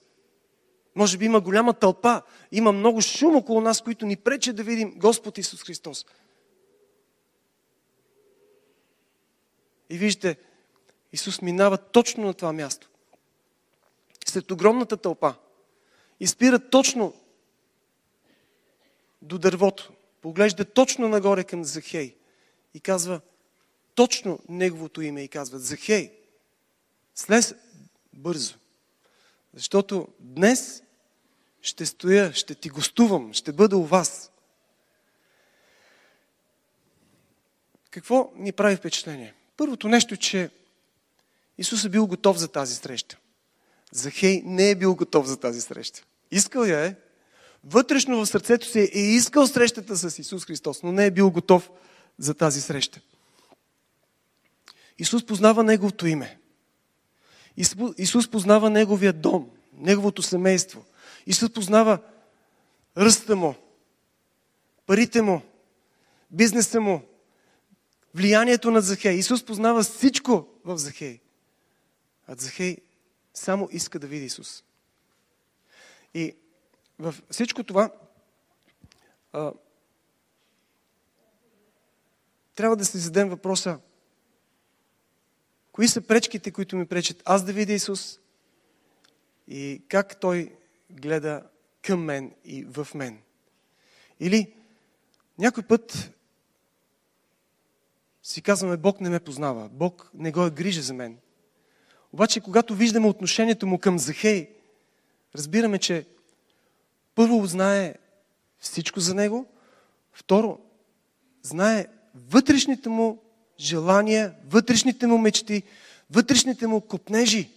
Може 0.95 1.17
би 1.17 1.25
има 1.25 1.41
голяма 1.41 1.73
тълпа. 1.73 2.21
Има 2.51 2.71
много 2.71 3.01
шум 3.01 3.35
около 3.35 3.61
нас, 3.61 3.81
които 3.81 4.05
ни 4.05 4.15
пречат 4.15 4.55
да 4.55 4.63
видим 4.63 4.93
Господ 4.95 5.37
Исус 5.37 5.63
Христос. 5.63 6.05
И 9.89 9.97
вижте, 9.97 10.37
Исус 11.13 11.41
минава 11.41 11.77
точно 11.77 12.25
на 12.25 12.33
това 12.33 12.53
място. 12.53 12.89
След 14.29 14.51
огромната 14.51 14.97
тълпа. 14.97 15.35
И 16.19 16.27
спира 16.27 16.69
точно 16.69 17.13
до 19.21 19.37
дървото. 19.37 19.91
Поглежда 20.21 20.65
точно 20.65 21.09
нагоре 21.09 21.43
към 21.43 21.63
Захей. 21.63 22.15
И 22.73 22.79
казва 22.79 23.21
точно 23.95 24.39
неговото 24.49 25.01
име. 25.01 25.23
И 25.23 25.27
казва, 25.27 25.59
Захей, 25.59 26.11
слез 27.15 27.55
бързо. 28.13 28.55
Защото 29.53 30.07
днес 30.19 30.83
ще 31.61 31.85
стоя, 31.85 32.33
ще 32.33 32.55
ти 32.55 32.69
гостувам, 32.69 33.33
ще 33.33 33.51
бъда 33.51 33.77
у 33.77 33.83
вас. 33.83 34.31
Какво 37.89 38.31
ни 38.35 38.51
прави 38.51 38.75
впечатление? 38.75 39.33
Първото 39.57 39.87
нещо, 39.87 40.17
че 40.17 40.49
Исус 41.57 41.83
е 41.83 41.89
бил 41.89 42.07
готов 42.07 42.37
за 42.37 42.47
тази 42.47 42.75
среща. 42.75 43.17
Захей 43.91 44.41
не 44.45 44.69
е 44.69 44.75
бил 44.75 44.95
готов 44.95 45.25
за 45.25 45.37
тази 45.37 45.61
среща. 45.61 46.03
Искал 46.31 46.63
я 46.63 46.85
е. 46.85 46.95
Вътрешно 47.63 48.25
в 48.25 48.29
сърцето 48.29 48.67
си 48.67 48.79
е 48.79 48.99
искал 48.99 49.47
срещата 49.47 49.95
с 49.95 50.19
Исус 50.19 50.45
Христос, 50.45 50.83
но 50.83 50.91
не 50.91 51.05
е 51.05 51.11
бил 51.11 51.31
готов 51.31 51.69
за 52.17 52.33
тази 52.33 52.61
среща. 52.61 53.01
Исус 54.99 55.25
познава 55.25 55.63
Неговото 55.63 56.07
име. 56.07 56.39
Исус 57.97 58.31
познава 58.31 58.69
Неговия 58.69 59.13
дом, 59.13 59.49
Неговото 59.73 60.21
семейство. 60.21 60.85
Исус 61.25 61.53
познава 61.53 61.99
ръста 62.97 63.35
му, 63.35 63.55
парите 64.85 65.21
му, 65.21 65.41
бизнеса 66.31 66.81
му, 66.81 67.01
влиянието 68.15 68.71
на 68.71 68.81
Захей. 68.81 69.15
Исус 69.15 69.45
познава 69.45 69.83
всичко 69.83 70.47
в 70.65 70.77
Захей. 70.77 71.19
А 72.27 72.35
Захей 72.35 72.77
само 73.37 73.69
иска 73.71 73.99
да 73.99 74.07
види 74.07 74.25
Исус. 74.25 74.63
И 76.13 76.35
в 76.99 77.15
всичко 77.31 77.63
това 77.63 77.91
а, 79.33 79.53
трябва 82.55 82.75
да 82.75 82.85
си 82.85 82.97
зададем 82.97 83.29
въпроса 83.29 83.79
кои 85.71 85.87
са 85.87 86.01
пречките, 86.01 86.51
които 86.51 86.75
ми 86.75 86.85
пречат 86.87 87.21
аз 87.25 87.45
да 87.45 87.53
видя 87.53 87.73
Исус 87.73 88.19
и 89.47 89.81
как 89.87 90.19
Той 90.19 90.55
гледа 90.89 91.43
към 91.81 92.03
мен 92.03 92.35
и 92.45 92.63
в 92.63 92.87
мен. 92.95 93.21
Или 94.19 94.53
някой 95.37 95.63
път 95.63 96.13
си 98.23 98.41
казваме, 98.41 98.77
Бог 98.77 99.01
не 99.01 99.09
ме 99.09 99.19
познава, 99.19 99.69
Бог 99.69 100.11
не 100.13 100.31
го 100.31 100.45
е 100.45 100.51
грижа 100.51 100.81
за 100.81 100.93
мен. 100.93 101.19
Обаче, 102.13 102.41
когато 102.41 102.75
виждаме 102.75 103.07
отношението 103.07 103.67
му 103.67 103.79
към 103.79 103.99
Захей, 103.99 104.49
разбираме, 105.35 105.79
че 105.79 106.05
първо 107.15 107.45
знае 107.45 107.95
всичко 108.59 108.99
за 108.99 109.15
него, 109.15 109.45
второ, 110.13 110.59
знае 111.41 111.87
вътрешните 112.15 112.89
му 112.89 113.23
желания, 113.59 114.35
вътрешните 114.45 115.07
му 115.07 115.17
мечти, 115.17 115.63
вътрешните 116.09 116.67
му 116.67 116.81
копнежи. 116.81 117.49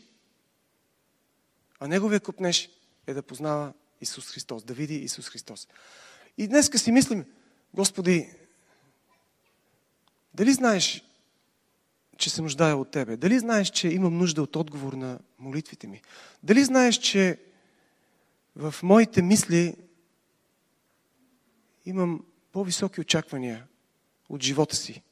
А 1.81 1.89
неговия 1.89 2.21
копнеж 2.21 2.69
е 3.07 3.15
да 3.15 3.23
познава 3.23 3.73
Исус 4.01 4.31
Христос, 4.31 4.65
да 4.65 4.75
види 4.75 4.95
Исус 4.95 5.29
Христос. 5.29 5.69
И 6.39 6.49
днес 6.49 6.71
си 6.77 6.93
мислим, 6.93 7.25
Господи, 7.75 8.31
дали 10.35 10.53
знаеш, 10.53 11.03
че 12.21 12.31
се 12.31 12.43
нуждая 12.43 12.77
от 12.77 12.91
Тебе? 12.91 13.17
Дали 13.17 13.39
знаеш, 13.39 13.71
че 13.71 13.89
имам 13.89 14.19
нужда 14.19 14.43
от 14.43 14.57
отговор 14.57 14.93
на 14.93 15.19
молитвите 15.39 15.87
ми? 15.87 16.03
Дали 16.43 16.65
знаеш, 16.65 16.97
че 16.97 17.39
в 18.57 18.75
моите 18.83 19.23
мисли 19.23 19.77
имам 21.87 22.25
по-високи 22.53 23.01
очаквания 23.01 23.67
от 24.29 24.43
живота 24.43 24.77
си? 24.77 25.03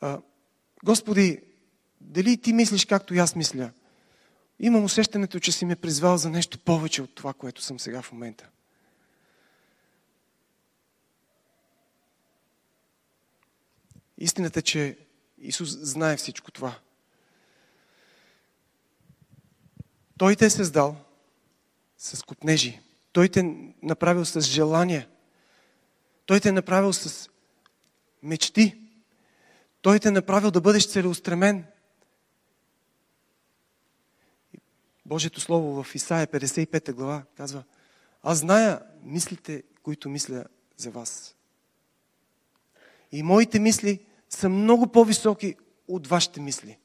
А, 0.00 0.20
Господи, 0.84 1.40
дали 2.00 2.36
Ти 2.36 2.52
мислиш 2.52 2.84
както 2.84 3.14
и 3.14 3.18
аз 3.18 3.36
мисля? 3.36 3.72
Имам 4.60 4.84
усещането, 4.84 5.40
че 5.40 5.52
си 5.52 5.64
ме 5.64 5.76
призвал 5.76 6.16
за 6.16 6.30
нещо 6.30 6.58
повече 6.58 7.02
от 7.02 7.14
това, 7.14 7.32
което 7.32 7.62
съм 7.62 7.80
сега 7.80 8.02
в 8.02 8.12
момента. 8.12 8.48
Истината 14.18 14.58
е, 14.58 14.62
че 14.62 14.98
Исус 15.42 15.70
знае 15.70 16.16
всичко 16.16 16.50
това. 16.50 16.78
Той 20.18 20.36
те 20.36 20.46
е 20.46 20.50
създал 20.50 20.96
с 21.98 22.22
купнежи. 22.22 22.80
Той 23.12 23.28
те 23.28 23.40
е 23.40 23.74
направил 23.82 24.24
с 24.24 24.40
желания. 24.40 25.08
Той 26.26 26.40
те 26.40 26.48
е 26.48 26.52
направил 26.52 26.92
с 26.92 27.30
мечти. 28.22 28.78
Той 29.80 29.98
те 29.98 30.08
е 30.08 30.12
направил 30.12 30.50
да 30.50 30.60
бъдеш 30.60 30.90
целеустремен. 30.90 31.66
Божието 35.06 35.40
Слово 35.40 35.82
в 35.82 35.94
Исаия 35.94 36.26
55 36.26 36.92
глава 36.92 37.22
казва 37.36 37.64
Аз 38.22 38.38
зная 38.38 38.82
мислите, 39.02 39.62
които 39.82 40.08
мисля 40.08 40.44
за 40.76 40.90
вас. 40.90 41.36
И 43.12 43.22
моите 43.22 43.58
мисли 43.58 44.06
са 44.34 44.48
много 44.48 44.92
по-високи 44.92 45.56
от 45.88 46.06
вашите 46.06 46.40
мисли. 46.40 46.78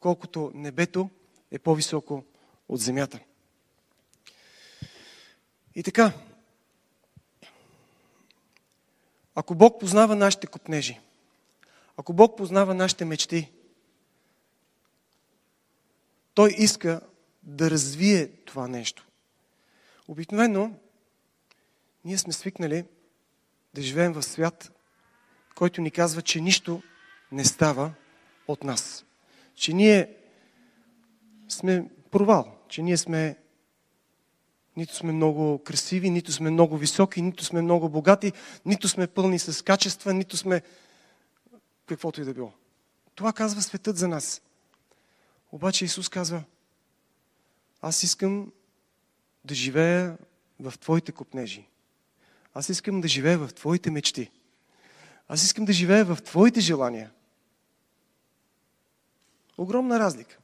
Колкото 0.00 0.50
небето 0.54 1.10
е 1.50 1.58
по-високо 1.58 2.24
от 2.68 2.80
земята. 2.80 3.20
И 5.74 5.82
така, 5.82 6.12
ако 9.34 9.54
Бог 9.54 9.80
познава 9.80 10.16
нашите 10.16 10.46
купнежи, 10.46 11.00
ако 11.96 12.12
Бог 12.12 12.36
познава 12.36 12.74
нашите 12.74 13.04
мечти, 13.04 13.50
Той 16.34 16.54
иска 16.58 17.00
да 17.42 17.70
развие 17.70 18.28
това 18.28 18.68
нещо. 18.68 19.06
Обикновено, 20.08 20.74
ние 22.04 22.18
сме 22.18 22.32
свикнали 22.32 22.84
да 23.74 23.82
живеем 23.82 24.12
в 24.12 24.22
свят, 24.22 24.72
който 25.54 25.80
ни 25.80 25.90
казва, 25.90 26.22
че 26.22 26.40
нищо 26.40 26.82
не 27.32 27.44
става 27.44 27.92
от 28.48 28.64
нас. 28.64 29.04
Че 29.54 29.72
ние 29.72 30.16
сме 31.48 31.90
провал, 32.10 32.58
че 32.68 32.82
ние 32.82 32.96
сме 32.96 33.36
нито 34.76 34.94
сме 34.94 35.12
много 35.12 35.58
красиви, 35.64 36.10
нито 36.10 36.32
сме 36.32 36.50
много 36.50 36.76
високи, 36.76 37.22
нито 37.22 37.44
сме 37.44 37.62
много 37.62 37.88
богати, 37.88 38.32
нито 38.64 38.88
сме 38.88 39.06
пълни 39.06 39.38
с 39.38 39.64
качества, 39.64 40.14
нито 40.14 40.36
сме 40.36 40.62
каквото 41.86 42.20
и 42.20 42.24
да 42.24 42.34
било. 42.34 42.52
Това 43.14 43.32
казва 43.32 43.62
светът 43.62 43.96
за 43.96 44.08
нас. 44.08 44.42
Обаче 45.52 45.84
Исус 45.84 46.08
казва, 46.08 46.44
аз 47.80 48.02
искам 48.02 48.52
да 49.44 49.54
живея 49.54 50.18
в 50.60 50.74
Твоите 50.78 51.12
купнежи. 51.12 51.68
Аз 52.54 52.68
искам 52.68 53.00
да 53.00 53.08
живея 53.08 53.38
в 53.38 53.54
Твоите 53.54 53.90
мечти. 53.90 54.30
Аз 55.28 55.42
искам 55.42 55.64
да 55.64 55.72
живея 55.72 56.04
в 56.04 56.22
твоите 56.22 56.60
желания. 56.60 57.10
Огромна 59.58 59.98
разлика. 59.98 60.38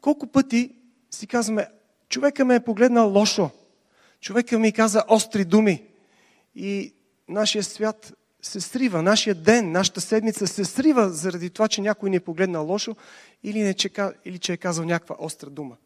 Колко 0.00 0.26
пъти 0.26 0.74
си 1.10 1.26
казваме, 1.26 1.68
човека 2.08 2.44
ме 2.44 2.54
е 2.54 2.64
погледнал 2.64 3.12
лошо, 3.12 3.50
човека 4.20 4.58
ми 4.58 4.72
каза 4.72 5.04
остри 5.08 5.44
думи 5.44 5.82
и 6.54 6.94
нашия 7.28 7.64
свят 7.64 8.14
се 8.42 8.60
срива, 8.60 9.02
нашия 9.02 9.34
ден, 9.34 9.72
нашата 9.72 10.00
седмица 10.00 10.46
се 10.46 10.64
срива 10.64 11.10
заради 11.10 11.50
това, 11.50 11.68
че 11.68 11.80
някой 11.80 12.10
ни 12.10 12.16
е 12.16 12.20
погледнал 12.20 12.66
лошо 12.66 12.96
или, 13.42 13.62
не, 13.62 13.74
че, 13.74 13.90
или 14.24 14.38
че 14.38 14.52
е 14.52 14.56
казал 14.56 14.84
някаква 14.84 15.16
остра 15.18 15.50
дума. 15.50 15.76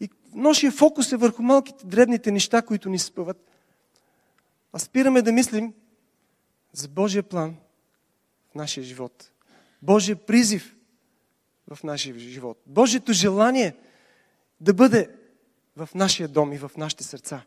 И 0.00 0.10
нашия 0.34 0.72
фокус 0.72 1.12
е 1.12 1.16
върху 1.16 1.42
малките, 1.42 1.86
дребните 1.86 2.32
неща, 2.32 2.62
които 2.62 2.88
ни 2.88 2.98
спъват. 2.98 3.50
А 4.72 4.78
спираме 4.78 5.22
да 5.22 5.32
мислим 5.32 5.72
за 6.72 6.88
Божия 6.88 7.22
план 7.22 7.56
в 8.50 8.54
нашия 8.54 8.84
живот. 8.84 9.30
Божия 9.82 10.26
призив 10.26 10.76
в 11.70 11.82
нашия 11.84 12.18
живот. 12.18 12.62
Божието 12.66 13.12
желание 13.12 13.76
да 14.60 14.74
бъде 14.74 15.10
в 15.76 15.88
нашия 15.94 16.28
дом 16.28 16.52
и 16.52 16.58
в 16.58 16.70
нашите 16.76 17.04
сърца. 17.04 17.44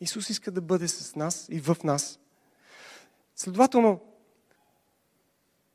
Исус 0.00 0.30
иска 0.30 0.50
да 0.50 0.60
бъде 0.60 0.88
с 0.88 1.14
нас 1.14 1.46
и 1.50 1.60
в 1.60 1.76
нас. 1.84 2.18
Следователно, 3.36 4.00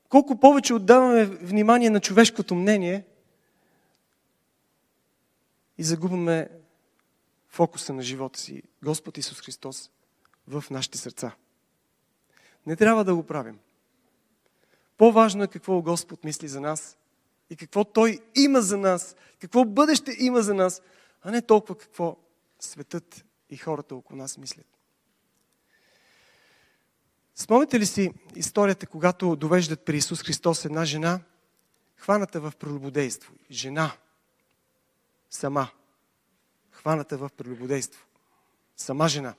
колко 0.10 0.40
повече 0.40 0.74
отдаваме 0.74 1.26
внимание 1.26 1.90
на 1.90 2.00
човешкото 2.00 2.56
мнение 2.56 3.06
и 5.78 5.84
загубваме 5.84 6.50
фокуса 7.48 7.94
на 7.94 8.02
живота 8.02 8.40
си, 8.40 8.64
Господ 8.84 9.18
Исус 9.18 9.42
Христос, 9.42 9.92
в 10.48 10.64
нашите 10.70 10.98
сърца. 10.98 11.36
Не 12.70 12.76
трябва 12.76 13.04
да 13.04 13.16
го 13.16 13.24
правим. 13.24 13.60
По-важно 14.98 15.44
е 15.44 15.48
какво 15.48 15.82
Господ 15.82 16.24
мисли 16.24 16.48
за 16.48 16.62
нас 16.62 16.98
и 17.50 17.56
какво 17.56 17.84
Той 17.84 18.20
има 18.36 18.62
за 18.62 18.78
нас, 18.78 19.16
какво 19.42 19.66
бъдеще 19.66 20.16
има 20.20 20.42
за 20.42 20.54
нас, 20.54 20.82
а 21.22 21.32
не 21.32 21.42
толкова 21.42 21.78
какво 21.78 22.18
светът 22.60 23.26
и 23.50 23.58
хората 23.58 23.96
около 23.96 24.18
нас 24.18 24.38
мислят. 24.38 24.66
Спомните 27.36 27.80
ли 27.80 27.86
си 27.86 28.14
историята, 28.36 28.88
когато 28.88 29.36
довеждат 29.36 29.86
при 29.86 29.98
Исус 29.98 30.24
Христос 30.24 30.66
една 30.66 30.86
жена, 30.86 31.20
хваната 31.96 32.42
в 32.42 32.54
прелюбодейство? 32.60 33.34
Жена. 33.52 33.92
Сама. 35.30 35.70
Хваната 36.72 37.18
в 37.18 37.30
прелюбодейство. 37.38 38.06
Сама 38.76 39.08
жена. 39.08 39.34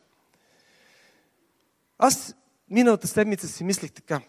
Аз 1.98 2.34
миналата 2.70 3.06
седмица 3.06 3.48
си 3.48 3.64
мислех 3.64 3.92
така. 3.92 4.20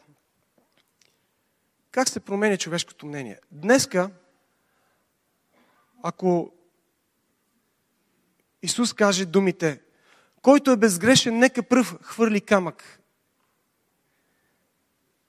Как 1.92 2.10
се 2.10 2.20
променя 2.20 2.58
човешкото 2.58 3.06
мнение? 3.06 3.40
Днеска, 3.52 4.12
ако 6.04 6.54
Исус 8.62 8.94
каже 8.94 9.26
думите, 9.26 9.82
който 10.42 10.72
е 10.72 10.78
безгрешен, 10.78 11.40
нека 11.40 11.64
пръв 11.64 11.98
хвърли 12.02 12.42
камък. 12.42 13.00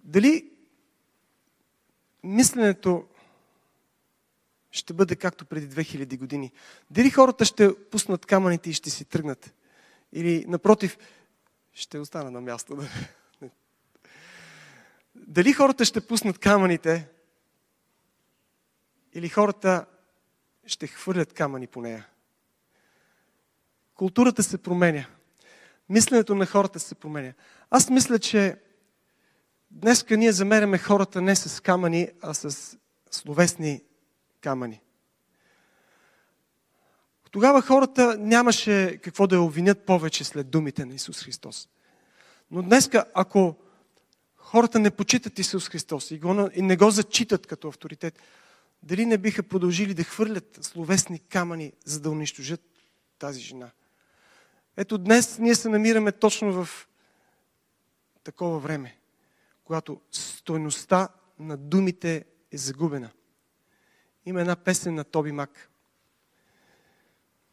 Дали 0.00 0.50
мисленето 2.22 3.06
ще 4.70 4.92
бъде 4.92 5.16
както 5.16 5.44
преди 5.44 5.68
2000 5.68 6.18
години? 6.18 6.52
Дали 6.90 7.10
хората 7.10 7.44
ще 7.44 7.84
пуснат 7.90 8.26
камъните 8.26 8.70
и 8.70 8.72
ще 8.72 8.90
си 8.90 9.04
тръгнат? 9.04 9.54
Или 10.12 10.44
напротив, 10.48 10.98
ще 11.74 11.98
остана 11.98 12.30
на 12.30 12.40
място. 12.40 12.78
Дали 15.14 15.52
хората 15.52 15.84
ще 15.84 16.06
пуснат 16.06 16.38
камъните 16.38 17.08
или 19.14 19.28
хората 19.28 19.86
ще 20.66 20.86
хвърлят 20.86 21.32
камъни 21.32 21.66
по 21.66 21.80
нея? 21.80 22.08
Културата 23.94 24.42
се 24.42 24.58
променя. 24.58 25.06
Мисленето 25.88 26.34
на 26.34 26.46
хората 26.46 26.80
се 26.80 26.94
променя. 26.94 27.32
Аз 27.70 27.90
мисля, 27.90 28.18
че 28.18 28.56
днеска 29.70 30.16
ние 30.16 30.32
замеряме 30.32 30.78
хората 30.78 31.20
не 31.20 31.36
с 31.36 31.60
камъни, 31.60 32.08
а 32.22 32.34
с 32.34 32.76
словесни 33.10 33.82
камъни. 34.40 34.80
Тогава 37.32 37.62
хората 37.62 38.16
нямаше 38.18 38.98
какво 39.02 39.26
да 39.26 39.36
я 39.36 39.42
обвинят 39.42 39.86
повече 39.86 40.24
след 40.24 40.50
думите 40.50 40.84
на 40.84 40.94
Исус 40.94 41.22
Христос. 41.22 41.68
Но 42.50 42.62
днеска, 42.62 43.04
ако 43.14 43.56
хората 44.36 44.78
не 44.78 44.90
почитат 44.90 45.38
Исус 45.38 45.68
Христос 45.68 46.10
и, 46.10 46.18
го, 46.18 46.48
и 46.54 46.62
не 46.62 46.76
го 46.76 46.90
зачитат 46.90 47.46
като 47.46 47.68
авторитет, 47.68 48.18
дали 48.82 49.06
не 49.06 49.18
биха 49.18 49.42
продължили 49.42 49.94
да 49.94 50.04
хвърлят 50.04 50.58
словесни 50.62 51.18
камъни, 51.18 51.72
за 51.84 52.00
да 52.00 52.10
унищожат 52.10 52.60
тази 53.18 53.40
жена? 53.40 53.70
Ето 54.76 54.98
днес 54.98 55.38
ние 55.38 55.54
се 55.54 55.68
намираме 55.68 56.12
точно 56.12 56.64
в 56.64 56.88
такова 58.24 58.58
време, 58.58 58.98
когато 59.64 60.00
стойността 60.10 61.08
на 61.38 61.56
думите 61.56 62.24
е 62.50 62.56
загубена. 62.56 63.10
Има 64.26 64.40
една 64.40 64.56
песен 64.56 64.94
на 64.94 65.04
Тоби 65.04 65.32
Мак. 65.32 65.71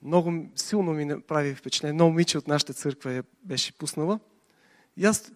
Много 0.03 0.49
силно 0.55 0.93
ми 0.93 1.05
направи 1.05 1.55
впечатление. 1.55 1.93
Много 1.93 2.11
момиче 2.11 2.37
от 2.37 2.47
нашата 2.47 2.73
църква 2.73 3.13
я 3.13 3.23
беше 3.43 3.77
пуснала. 3.77 4.19
И 4.97 5.05
аз 5.05 5.31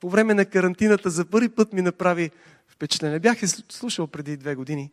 по 0.00 0.10
време 0.10 0.34
на 0.34 0.46
карантината 0.46 1.10
за 1.10 1.24
първи 1.24 1.48
път 1.48 1.72
ми 1.72 1.82
направи 1.82 2.30
впечатление. 2.68 3.18
Бях 3.18 3.42
я 3.42 3.48
слушал 3.48 4.06
преди 4.06 4.36
две 4.36 4.54
години. 4.54 4.90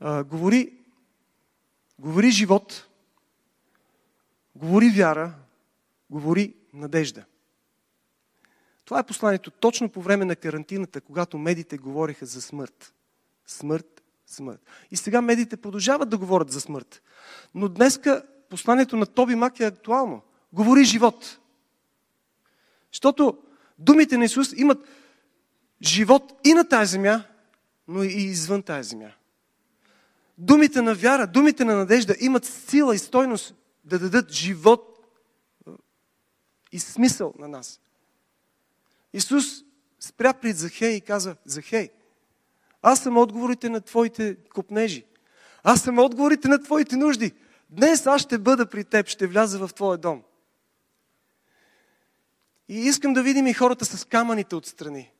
А, 0.00 0.24
говори, 0.24 0.72
говори 1.98 2.30
живот, 2.30 2.88
говори 4.54 4.90
вяра, 4.90 5.34
говори 6.10 6.54
надежда. 6.72 7.24
Това 8.84 8.98
е 8.98 9.06
посланието 9.06 9.50
точно 9.50 9.88
по 9.88 10.02
време 10.02 10.24
на 10.24 10.36
карантината, 10.36 11.00
когато 11.00 11.38
медиите 11.38 11.78
говориха 11.78 12.26
за 12.26 12.42
смърт. 12.42 12.94
Смърт, 13.46 13.95
смърт. 14.26 14.60
И 14.90 14.96
сега 14.96 15.20
медиите 15.20 15.56
продължават 15.56 16.08
да 16.08 16.18
говорят 16.18 16.50
за 16.50 16.60
смърт. 16.60 17.02
Но 17.54 17.68
днеска 17.68 18.22
посланието 18.50 18.96
на 18.96 19.06
Тоби 19.06 19.34
Мак 19.34 19.60
е 19.60 19.64
актуално. 19.64 20.22
Говори 20.52 20.84
живот. 20.84 21.38
Защото 22.92 23.38
думите 23.78 24.18
на 24.18 24.24
Исус 24.24 24.52
имат 24.56 24.88
живот 25.82 26.32
и 26.44 26.54
на 26.54 26.68
тази 26.68 26.90
земя, 26.90 27.24
но 27.88 28.02
и 28.02 28.12
извън 28.12 28.62
тази 28.62 28.88
земя. 28.88 29.12
Думите 30.38 30.82
на 30.82 30.94
вяра, 30.94 31.26
думите 31.26 31.64
на 31.64 31.76
надежда 31.76 32.14
имат 32.20 32.44
сила 32.44 32.94
и 32.94 32.98
стойност 32.98 33.54
да 33.84 33.98
дадат 33.98 34.32
живот 34.32 35.06
и 36.72 36.78
смисъл 36.78 37.34
на 37.38 37.48
нас. 37.48 37.80
Исус 39.12 39.44
спря 40.00 40.32
пред 40.32 40.56
Захей 40.56 40.94
и 40.94 41.00
каза, 41.00 41.36
Захей, 41.44 41.90
аз 42.88 43.00
съм 43.00 43.18
отговорите 43.18 43.68
на 43.68 43.80
твоите 43.80 44.36
копнежи. 44.54 45.04
Аз 45.62 45.82
съм 45.82 45.98
отговорите 45.98 46.48
на 46.48 46.62
твоите 46.62 46.96
нужди. 46.96 47.32
Днес 47.70 48.06
аз 48.06 48.22
ще 48.22 48.38
бъда 48.38 48.66
при 48.66 48.84
теб, 48.84 49.08
ще 49.08 49.26
вляза 49.26 49.66
в 49.66 49.74
твоя 49.74 49.98
дом. 49.98 50.22
И 52.68 52.78
искам 52.78 53.12
да 53.12 53.22
видим 53.22 53.46
и 53.46 53.52
хората 53.52 53.84
с 53.84 54.04
камъните 54.04 54.56
отстрани. 54.56 55.12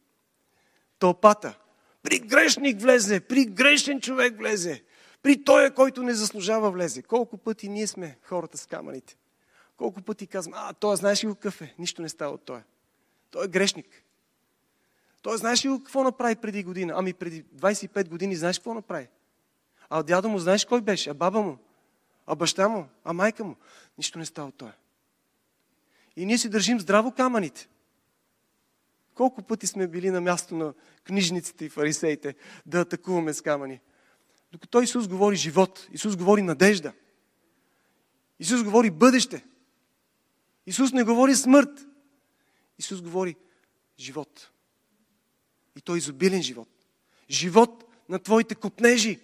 Тълпата. 0.98 1.58
При 2.02 2.18
грешник 2.18 2.80
влезе, 2.80 3.20
при 3.20 3.44
грешен 3.44 4.00
човек 4.00 4.38
влезе, 4.38 4.82
при 5.22 5.44
той, 5.44 5.70
който 5.70 6.02
не 6.02 6.14
заслужава 6.14 6.70
влезе. 6.70 7.02
Колко 7.02 7.38
пъти 7.38 7.68
ние 7.68 7.86
сме 7.86 8.18
хората 8.22 8.58
с 8.58 8.66
камъните? 8.66 9.16
Колко 9.76 10.02
пъти 10.02 10.26
казвам, 10.26 10.54
а, 10.56 10.72
той 10.72 10.96
знаеш 10.96 11.24
ли 11.24 11.28
какъв 11.28 11.62
е? 11.62 11.74
Нищо 11.78 12.02
не 12.02 12.08
става 12.08 12.34
от 12.34 12.44
той. 12.44 12.60
Той 13.30 13.44
е 13.44 13.48
грешник. 13.48 14.05
Той 15.26 15.38
знаеш 15.38 15.64
ли 15.64 15.68
какво 15.68 16.04
направи 16.04 16.36
преди 16.36 16.62
година? 16.62 16.94
Ами 16.96 17.12
преди 17.12 17.44
25 17.44 18.08
години 18.08 18.36
знаеш 18.36 18.58
какво 18.58 18.74
направи? 18.74 19.08
А 19.88 20.02
дядо 20.02 20.28
му 20.28 20.38
знаеш 20.38 20.64
кой 20.64 20.80
беше? 20.80 21.10
А 21.10 21.14
баба 21.14 21.42
му? 21.42 21.58
А 22.26 22.34
баща 22.34 22.68
му? 22.68 22.88
А 23.04 23.12
майка 23.12 23.44
му? 23.44 23.56
Нищо 23.98 24.18
не 24.18 24.26
става 24.26 24.48
от 24.48 24.54
той. 24.54 24.70
И 26.16 26.26
ние 26.26 26.38
си 26.38 26.48
държим 26.48 26.80
здраво 26.80 27.12
камъните. 27.12 27.68
Колко 29.14 29.42
пъти 29.42 29.66
сме 29.66 29.86
били 29.86 30.10
на 30.10 30.20
място 30.20 30.54
на 30.54 30.74
книжниците 31.04 31.64
и 31.64 31.68
фарисеите 31.68 32.34
да 32.66 32.80
атакуваме 32.80 33.34
с 33.34 33.42
камъни? 33.42 33.80
Докато 34.52 34.82
Исус 34.82 35.08
говори 35.08 35.36
живот, 35.36 35.88
Исус 35.92 36.16
говори 36.16 36.42
надежда. 36.42 36.92
Исус 38.38 38.62
говори 38.62 38.90
бъдеще. 38.90 39.44
Исус 40.66 40.92
не 40.92 41.04
говори 41.04 41.34
смърт. 41.34 41.86
Исус 42.78 43.02
говори 43.02 43.36
живот. 43.98 44.50
И 45.76 45.80
то 45.80 45.96
изобилен 45.96 46.42
живот. 46.42 46.68
Живот 47.30 47.84
на 48.08 48.18
твоите 48.18 48.54
купнежи, 48.54 49.20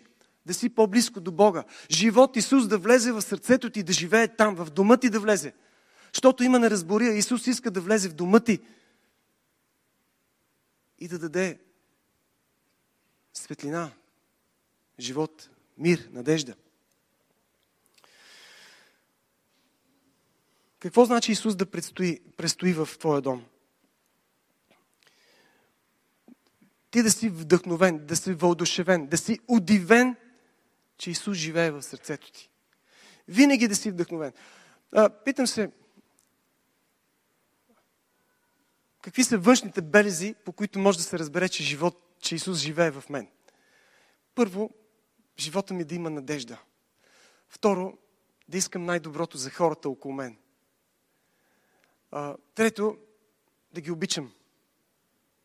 да 0.47 0.55
си 0.55 0.69
по-близко 0.69 1.21
до 1.21 1.33
Бога. 1.33 1.65
Живот 1.91 2.37
Исус 2.37 2.69
да 2.69 2.79
влезе 2.79 3.13
в 3.13 3.23
сърцето 3.23 3.71
ти, 3.71 3.83
да 3.83 3.93
живее 3.93 4.29
там, 4.29 4.55
в 4.55 4.71
дома 4.71 4.97
ти 4.97 5.11
да 5.11 5.21
влезе. 5.21 5.55
Защото 6.15 6.45
има 6.45 6.59
неразбория. 6.59 7.13
Исус 7.13 7.47
иска 7.47 7.71
да 7.71 7.81
влезе 7.81 8.09
в 8.09 8.15
дома 8.15 8.41
ти. 8.41 8.61
и 11.03 11.09
да 11.09 11.19
даде 11.19 11.59
светлина, 13.33 13.91
живот, 15.01 15.51
мир, 15.79 16.09
надежда. 16.13 16.55
Какво 20.79 21.05
значи 21.05 21.33
Исус 21.33 21.57
да 21.57 21.67
предстои, 21.67 22.21
предстои 22.37 22.73
в 22.73 22.89
твоя 22.99 23.21
дом? 23.21 23.45
Ти 26.93 27.03
да 27.03 27.11
си 27.11 27.29
вдъхновен, 27.29 28.07
да 28.07 28.17
си 28.17 28.33
въодушевен, 28.33 29.07
да 29.07 29.19
си 29.19 29.39
удивен, 29.49 30.17
че 30.99 31.11
Исус 31.11 31.37
живее 31.37 31.71
в 31.71 31.83
сърцето 31.83 32.33
ти. 32.33 32.51
Винаги 33.29 33.69
да 33.69 33.77
си 33.77 33.91
вдъхновен. 33.91 34.33
А, 34.93 35.09
питам 35.09 35.47
се, 35.47 35.71
какви 39.03 39.25
са 39.25 39.39
външните 39.39 39.83
белези, 39.83 40.35
по 40.45 40.53
които 40.53 40.79
може 40.79 40.99
да 40.99 41.05
се 41.05 41.19
разбере, 41.19 41.49
че, 41.49 41.63
живот, 41.63 42.17
че 42.21 42.35
Исус 42.35 42.59
живее 42.59 42.91
в 42.91 43.05
мен? 43.11 43.29
Първо, 44.35 44.71
живота 45.39 45.75
ми 45.75 45.85
да 45.85 45.95
има 45.95 46.11
надежда. 46.11 46.59
Второ, 47.49 47.99
да 48.49 48.59
искам 48.59 48.85
най-доброто 48.85 49.39
за 49.39 49.51
хората 49.51 49.89
около 49.89 50.15
мен. 50.15 50.37
А, 52.11 52.37
трето, 52.55 52.99
да 53.73 53.81
ги 53.81 53.91
обичам. 53.91 54.33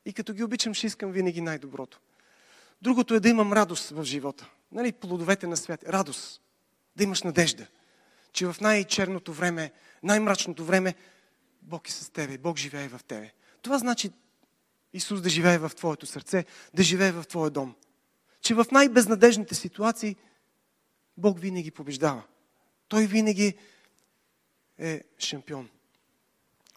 И 0.08 0.14
като 0.14 0.34
ги 0.34 0.44
обичам, 0.44 0.74
ще 0.74 0.88
искам 0.88 1.12
винаги 1.12 1.42
най-доброто. 1.42 2.00
Другото 2.82 3.14
е 3.14 3.20
да 3.20 3.30
имам 3.30 3.54
радост 3.54 3.90
в 3.90 4.04
живота. 4.04 4.50
Нали, 4.72 4.92
плодовете 4.92 5.48
на 5.48 5.58
свят. 5.58 5.84
Радост. 5.84 6.42
Да 6.96 7.04
имаш 7.04 7.24
надежда. 7.24 7.68
Че 8.34 8.46
в 8.46 8.56
най-черното 8.62 9.34
време, 9.34 9.72
най-мрачното 10.04 10.66
време, 10.66 10.96
Бог 11.62 11.90
е 11.90 11.92
с 11.92 12.10
тебе. 12.10 12.38
Бог 12.38 12.58
живее 12.58 12.88
в 12.88 13.02
тебе. 13.08 13.32
Това 13.62 13.78
значи 13.78 14.12
Исус 14.94 15.22
да 15.22 15.30
живее 15.30 15.58
в 15.58 15.72
твоето 15.76 16.06
сърце, 16.06 16.46
да 16.74 16.84
живее 16.84 17.12
в 17.12 17.24
твоя 17.24 17.52
дом. 17.52 17.76
Че 18.42 18.54
в 18.54 18.66
най-безнадежните 18.72 19.56
ситуации 19.56 20.16
Бог 21.18 21.40
винаги 21.40 21.72
побеждава. 21.72 22.24
Той 22.88 23.06
винаги 23.06 23.58
е 24.78 25.04
шампион 25.20 25.70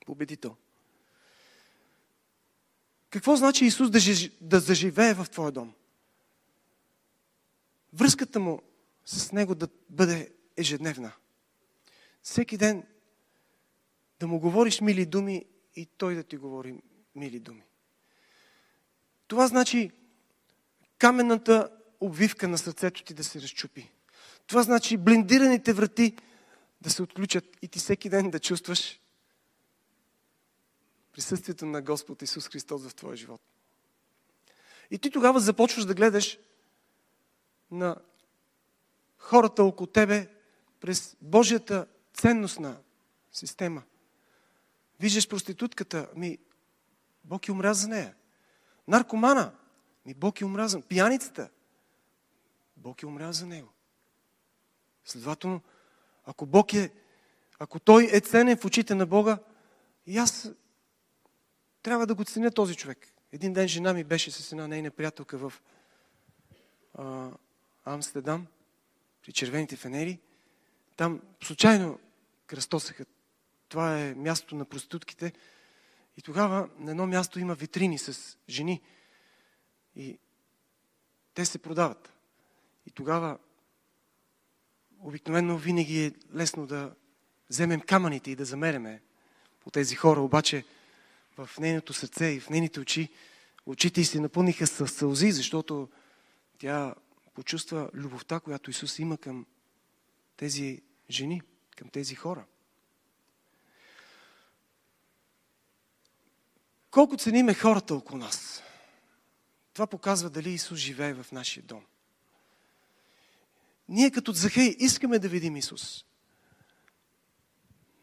победител. 0.06 0.56
Какво 3.10 3.36
значи 3.36 3.64
Исус 3.64 3.90
да, 3.90 3.98
да 4.40 4.60
заживее 4.60 5.14
в 5.14 5.26
твоя 5.30 5.52
дом? 5.52 5.72
Връзката 7.92 8.40
му 8.40 8.62
с 9.04 9.32
Него 9.32 9.54
да 9.54 9.68
бъде 9.88 10.32
ежедневна. 10.56 11.12
Всеки 12.22 12.56
ден 12.56 12.86
да 14.20 14.26
му 14.26 14.40
говориш 14.40 14.80
мили 14.80 15.06
думи 15.06 15.44
и 15.76 15.86
той 15.86 16.14
да 16.14 16.22
ти 16.22 16.36
говори 16.36 16.82
мили 17.14 17.40
думи. 17.40 17.62
Това 19.26 19.46
значи 19.46 19.90
каменната 20.98 21.70
обвивка 22.00 22.48
на 22.48 22.58
сърцето 22.58 23.04
ти 23.04 23.14
да 23.14 23.24
се 23.24 23.40
разчупи. 23.40 23.90
Това 24.46 24.62
значи 24.62 24.96
блиндираните 24.96 25.72
врати 25.72 26.16
да 26.80 26.90
се 26.90 27.02
отключат 27.02 27.44
и 27.62 27.68
ти 27.68 27.78
всеки 27.78 28.08
ден 28.08 28.30
да 28.30 28.40
чувстваш, 28.40 28.99
присъствието 31.20 31.66
на 31.66 31.82
Господ 31.82 32.22
Исус 32.22 32.48
Христос 32.48 32.86
в 32.86 32.94
твоя 32.94 33.16
живот. 33.16 33.40
И 34.90 34.98
ти 34.98 35.10
тогава 35.10 35.40
започваш 35.40 35.84
да 35.84 35.94
гледаш 35.94 36.38
на 37.70 37.96
хората 39.18 39.64
около 39.64 39.86
тебе 39.86 40.28
през 40.80 41.16
Божията 41.20 41.86
ценностна 42.14 42.76
система. 43.32 43.82
Виждаш 45.00 45.28
проститутката, 45.28 46.08
ми 46.16 46.38
Бог 47.24 47.48
е 47.48 47.52
умря 47.52 47.74
за 47.74 47.88
нея. 47.88 48.14
Наркомана, 48.88 49.52
ми 50.06 50.14
Бог 50.14 50.40
е 50.40 50.44
умря 50.44 50.68
Пияницата, 50.88 51.50
Бог 52.76 53.02
е 53.02 53.06
умря 53.06 53.32
за 53.32 53.46
него. 53.46 53.72
Следователно, 55.04 55.60
ако 56.24 56.46
Бог 56.46 56.74
е, 56.74 56.90
ако 57.58 57.80
Той 57.80 58.08
е 58.12 58.20
ценен 58.20 58.56
в 58.56 58.64
очите 58.64 58.94
на 58.94 59.06
Бога, 59.06 59.38
и 60.06 60.18
аз 60.18 60.50
трябва 61.82 62.06
да 62.06 62.14
го 62.14 62.24
ценя 62.24 62.50
този 62.50 62.74
човек. 62.74 63.08
Един 63.32 63.52
ден 63.52 63.68
жена 63.68 63.92
ми 63.92 64.04
беше 64.04 64.30
с 64.30 64.52
една 64.52 64.68
нейна 64.68 64.90
приятелка 64.90 65.38
в 65.38 65.52
а, 66.94 67.30
Амстедам, 67.84 68.46
при 69.22 69.32
червените 69.32 69.76
фенери. 69.76 70.18
Там 70.96 71.20
случайно 71.42 71.98
кръстосаха. 72.46 73.04
Това 73.68 74.00
е 74.00 74.14
мястото 74.14 74.56
на 74.56 74.64
проститутките. 74.64 75.32
И 76.16 76.22
тогава 76.22 76.68
на 76.78 76.90
едно 76.90 77.06
място 77.06 77.40
има 77.40 77.54
витрини 77.54 77.98
с 77.98 78.38
жени. 78.48 78.80
И 79.96 80.18
те 81.34 81.44
се 81.44 81.58
продават. 81.58 82.12
И 82.86 82.90
тогава 82.90 83.38
обикновено 84.98 85.56
винаги 85.58 86.04
е 86.04 86.12
лесно 86.34 86.66
да 86.66 86.94
вземем 87.50 87.80
камъните 87.80 88.30
и 88.30 88.36
да 88.36 88.44
замереме 88.44 89.02
по 89.60 89.70
тези 89.70 89.94
хора. 89.94 90.20
Обаче 90.20 90.64
в 91.46 91.58
нейното 91.58 91.92
сърце 91.92 92.26
и 92.26 92.40
в 92.40 92.50
нейните 92.50 92.80
очи, 92.80 93.08
очите 93.66 94.00
й 94.00 94.04
се 94.04 94.20
напълниха 94.20 94.66
с 94.66 94.88
сълзи, 94.88 95.32
защото 95.32 95.88
тя 96.58 96.94
почувства 97.34 97.90
любовта, 97.94 98.40
която 98.40 98.70
Исус 98.70 98.98
има 98.98 99.18
към 99.18 99.46
тези 100.36 100.82
жени, 101.10 101.42
към 101.76 101.88
тези 101.88 102.14
хора. 102.14 102.44
Колко 106.90 107.16
цениме 107.16 107.54
хората 107.54 107.94
около 107.94 108.18
нас, 108.18 108.62
това 109.72 109.86
показва 109.86 110.30
дали 110.30 110.50
Исус 110.50 110.78
живее 110.78 111.14
в 111.14 111.32
нашия 111.32 111.62
дом. 111.62 111.84
Ние 113.88 114.10
като 114.10 114.32
Захей 114.32 114.76
искаме 114.78 115.18
да 115.18 115.28
видим 115.28 115.56
Исус. 115.56 116.04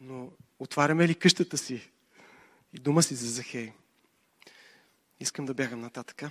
Но 0.02 0.32
отваряме 0.60 1.08
ли 1.08 1.16
къщата 1.16 1.58
си 1.58 1.92
дума 2.80 3.04
си 3.04 3.16
за 3.16 3.32
Захей. 3.32 3.74
Искам 5.20 5.46
да 5.46 5.54
бягам 5.54 5.82
нататък. 5.82 6.24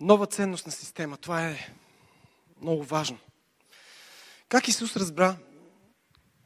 Нова 0.00 0.26
ценностна 0.26 0.72
система. 0.72 1.16
Това 1.16 1.48
е 1.48 1.74
много 2.60 2.84
важно. 2.84 3.18
Как 4.48 4.68
Исус 4.68 4.96
разбра, 4.96 5.36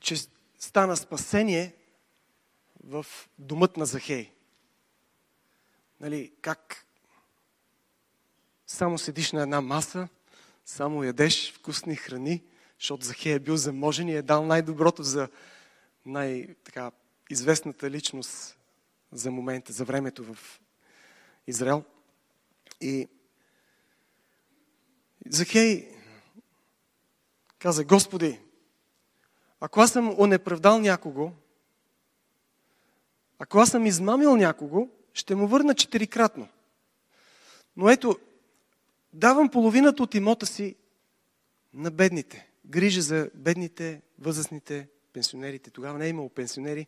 че 0.00 0.16
стана 0.58 0.96
спасение 0.96 1.74
в 2.84 3.06
домът 3.38 3.76
на 3.76 3.87
Захей? 3.87 4.32
Нали, 6.00 6.32
как 6.40 6.87
само 8.66 8.98
седиш 8.98 9.32
на 9.32 9.42
една 9.42 9.61
маса, 9.61 10.08
само 10.64 11.04
ядеш 11.04 11.52
вкусни 11.52 11.96
храни, 11.96 12.42
защото 12.79 13.05
Захей 13.05 13.35
е 13.35 13.38
бил 13.38 13.57
заможен 13.57 14.09
и 14.09 14.14
е 14.14 14.23
дал 14.23 14.47
най-доброто 14.47 15.03
за 15.03 15.29
най-известната 16.07 17.91
личност 17.91 18.59
за 19.12 19.31
момента, 19.31 19.73
за 19.73 19.85
времето 19.85 20.25
в 20.25 20.61
Израел. 21.47 21.85
И 22.81 23.09
Захей 25.27 25.88
каза, 27.59 27.85
Господи, 27.85 28.41
ако 29.61 29.81
аз 29.81 29.93
съм 29.93 30.21
онеправдал 30.21 30.81
някого, 30.81 31.33
ако 33.38 33.59
аз 33.59 33.71
съм 33.71 33.87
измамил 33.87 34.37
някого, 34.37 34.88
ще 35.14 35.35
му 35.35 35.49
върна 35.49 35.75
четирикратно. 35.75 36.49
Но 37.77 37.91
ето, 37.91 38.19
давам 39.12 39.49
половината 39.49 40.03
от 40.03 40.14
имота 40.14 40.47
си 40.47 40.77
на 41.75 41.91
бедните 41.91 42.49
грижа 42.68 43.02
за 43.02 43.31
бедните, 43.35 44.02
възрастните, 44.18 44.88
пенсионерите. 45.12 45.70
Тогава 45.70 45.98
не 45.98 46.07
е 46.07 46.09
имало 46.09 46.28
пенсионери, 46.28 46.87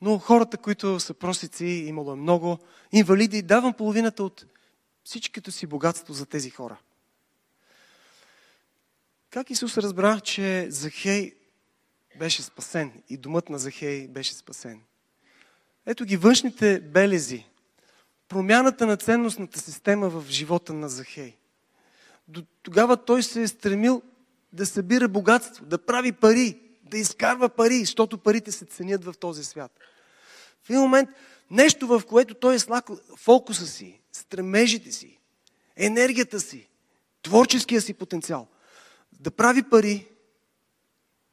но 0.00 0.18
хората, 0.18 0.56
които 0.56 1.00
са 1.00 1.14
просици, 1.14 1.64
имало 1.64 2.12
е 2.12 2.16
много, 2.16 2.58
инвалиди, 2.92 3.42
давам 3.42 3.74
половината 3.74 4.24
от 4.24 4.46
всичкото 5.04 5.52
си 5.52 5.66
богатство 5.66 6.12
за 6.12 6.26
тези 6.26 6.50
хора. 6.50 6.78
Как 9.30 9.50
Исус 9.50 9.78
разбра, 9.78 10.20
че 10.20 10.66
Захей 10.70 11.34
беше 12.18 12.42
спасен 12.42 13.02
и 13.08 13.16
домът 13.16 13.48
на 13.48 13.58
Захей 13.58 14.08
беше 14.08 14.34
спасен? 14.34 14.80
Ето 15.86 16.04
ги 16.04 16.16
външните 16.16 16.80
белези. 16.80 17.46
Промяната 18.28 18.86
на 18.86 18.96
ценностната 18.96 19.60
система 19.60 20.08
в 20.08 20.24
живота 20.28 20.72
на 20.72 20.88
Захей. 20.88 21.36
До 22.28 22.44
тогава 22.62 23.04
той 23.04 23.22
се 23.22 23.42
е 23.42 23.48
стремил 23.48 24.02
да 24.52 24.66
събира 24.66 25.08
богатство, 25.08 25.66
да 25.66 25.78
прави 25.78 26.12
пари, 26.12 26.60
да 26.82 26.98
изкарва 26.98 27.48
пари, 27.48 27.78
защото 27.78 28.18
парите 28.18 28.52
се 28.52 28.64
ценят 28.64 29.04
в 29.04 29.14
този 29.20 29.44
свят. 29.44 29.72
В 30.64 30.70
един 30.70 30.82
момент 30.82 31.10
нещо, 31.50 31.86
в 31.86 32.02
което 32.08 32.34
той 32.34 32.54
е 32.54 32.58
слакал 32.58 32.98
фокуса 33.16 33.66
си, 33.66 34.00
стремежите 34.12 34.92
си, 34.92 35.18
енергията 35.76 36.40
си, 36.40 36.68
творческия 37.22 37.80
си 37.80 37.94
потенциал, 37.94 38.48
да 39.20 39.30
прави 39.30 39.62
пари, 39.62 40.08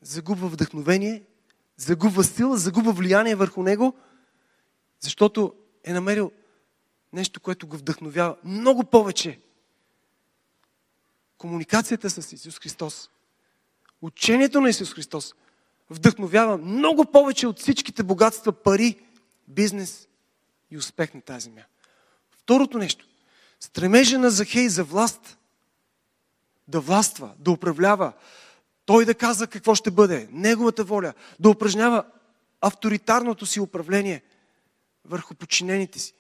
загубва 0.02 0.48
вдъхновение, 0.48 1.24
загубва 1.78 2.24
сила, 2.24 2.58
загубва 2.58 2.92
влияние 2.92 3.36
върху 3.36 3.64
него, 3.64 3.96
защото 5.00 5.54
е 5.84 5.94
намерил 5.94 6.32
нещо, 7.14 7.40
което 7.40 7.68
го 7.68 7.78
вдъхновява 7.78 8.36
много 8.44 8.84
повече. 8.84 9.40
Комуникацията 11.38 12.10
с 12.10 12.32
Исус 12.32 12.60
Христос, 12.60 13.10
учението 14.02 14.62
на 14.62 14.70
Исус 14.70 14.94
Христос 14.94 15.36
вдъхновява 15.90 16.58
много 16.58 17.06
повече 17.06 17.48
от 17.48 17.60
всичките 17.60 18.04
богатства, 18.04 18.52
пари, 18.52 19.00
бизнес 19.48 20.08
и 20.72 20.78
успех 20.78 21.14
на 21.14 21.22
тази 21.22 21.44
земя. 21.44 21.64
Второто 22.32 22.78
нещо. 22.78 23.08
Стремежа 23.60 24.20
на 24.20 24.30
Захей 24.30 24.70
за 24.70 24.84
власт. 24.84 25.38
Да 26.68 26.80
властва, 26.80 27.34
да 27.40 27.52
управлява. 27.52 28.14
Той 28.86 29.06
да 29.06 29.16
казва 29.16 29.48
какво 29.48 29.76
ще 29.76 29.92
бъде. 29.92 30.28
Неговата 30.32 30.84
воля. 30.84 31.14
Да 31.40 31.50
упражнява 31.50 32.06
авторитарното 32.62 33.46
си 33.46 33.60
управление 33.60 34.24
върху 35.06 35.36
подчинените 35.36 36.00
си. 36.00 36.14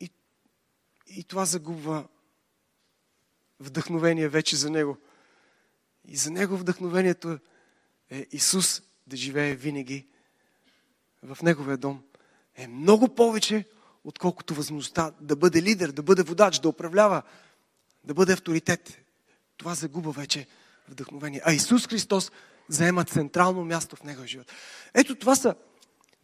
И, 0.00 0.10
и 1.06 1.24
това 1.24 1.44
загубва 1.44 2.04
вдъхновение 3.60 4.28
вече 4.28 4.56
за 4.56 4.70
него. 4.70 4.96
И 6.04 6.16
за 6.16 6.30
него 6.30 6.56
вдъхновението 6.56 7.38
е 8.10 8.26
Исус 8.32 8.82
да 9.06 9.16
живее 9.16 9.54
винаги 9.54 10.06
в 11.22 11.42
Неговия 11.42 11.76
дом. 11.76 12.02
Е 12.54 12.66
много 12.66 13.14
повече, 13.14 13.64
отколкото 14.04 14.54
възможността 14.54 15.12
да 15.20 15.36
бъде 15.36 15.62
лидер, 15.62 15.92
да 15.92 16.02
бъде 16.02 16.22
водач, 16.22 16.58
да 16.58 16.68
управлява, 16.68 17.22
да 18.04 18.14
бъде 18.14 18.32
авторитет. 18.32 18.98
Това 19.56 19.74
загуба 19.74 20.10
вече 20.10 20.46
вдъхновение. 20.88 21.40
А 21.44 21.52
Исус 21.52 21.86
Христос 21.86 22.32
заема 22.68 23.04
централно 23.04 23.64
място 23.64 23.96
в 23.96 24.02
Неговия 24.02 24.28
живот. 24.28 24.52
Ето 24.94 25.14
това 25.14 25.36
са 25.36 25.54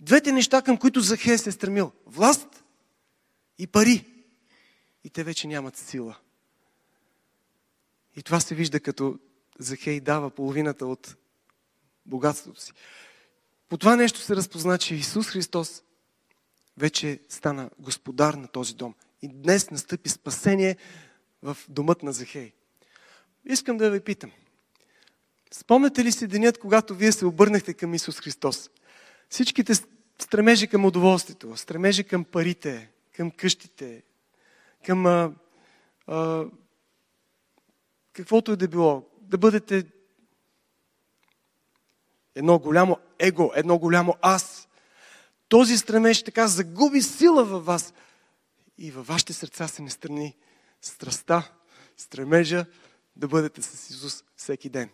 двете 0.00 0.32
неща, 0.32 0.62
към 0.62 0.76
които 0.76 1.00
Захе 1.00 1.38
се 1.38 1.48
е 1.48 1.52
стремил. 1.52 1.92
Власт 2.06 2.64
и 3.58 3.66
пари. 3.66 4.04
И 5.04 5.10
те 5.10 5.24
вече 5.24 5.48
нямат 5.48 5.76
сила. 5.76 6.16
И 8.16 8.22
това 8.22 8.40
се 8.40 8.54
вижда 8.54 8.80
като 8.80 9.18
Захей 9.58 10.00
дава 10.00 10.30
половината 10.30 10.86
от 10.86 11.16
богатството 12.06 12.60
си. 12.60 12.72
По 13.68 13.76
това 13.76 13.96
нещо 13.96 14.20
се 14.20 14.36
разпозна, 14.36 14.78
че 14.78 14.94
Исус 14.94 15.28
Христос 15.28 15.82
вече 16.76 17.20
стана 17.28 17.70
господар 17.78 18.34
на 18.34 18.48
този 18.48 18.74
дом. 18.74 18.94
И 19.22 19.28
днес 19.28 19.70
настъпи 19.70 20.08
спасение 20.08 20.76
в 21.42 21.56
домът 21.68 22.02
на 22.02 22.12
Захей. 22.12 22.52
Искам 23.44 23.76
да 23.76 23.90
ви 23.90 24.00
питам. 24.00 24.32
Спомняте 25.50 26.04
ли 26.04 26.12
си 26.12 26.26
денят, 26.26 26.58
когато 26.58 26.94
вие 26.94 27.12
се 27.12 27.26
обърнахте 27.26 27.74
към 27.74 27.94
Исус 27.94 28.20
Христос? 28.20 28.70
Всичките 29.28 29.72
стремежи 30.18 30.66
към 30.66 30.84
удоволствието, 30.84 31.56
стремежи 31.56 32.04
към 32.04 32.24
парите, 32.24 32.90
към 33.16 33.30
къщите, 33.30 34.02
към 34.86 35.06
а, 35.06 35.32
а, 36.06 36.44
каквото 38.14 38.52
е 38.52 38.56
да 38.56 38.68
било, 38.68 39.02
да 39.20 39.38
бъдете 39.38 39.86
едно 42.34 42.58
голямо 42.58 42.98
его, 43.18 43.52
едно 43.54 43.78
голямо 43.78 44.14
аз. 44.22 44.68
Този 45.48 45.78
стремеж 45.78 46.22
така 46.22 46.48
загуби 46.48 47.02
сила 47.02 47.44
във 47.44 47.64
вас 47.64 47.94
и 48.78 48.90
във 48.90 49.06
вашите 49.06 49.32
сърца 49.32 49.68
се 49.68 49.82
не 49.82 49.90
страни 49.90 50.36
страста, 50.80 51.52
стремежа 51.96 52.66
да 53.16 53.28
бъдете 53.28 53.62
с 53.62 53.90
Исус 53.90 54.24
всеки 54.36 54.68
ден. 54.68 54.90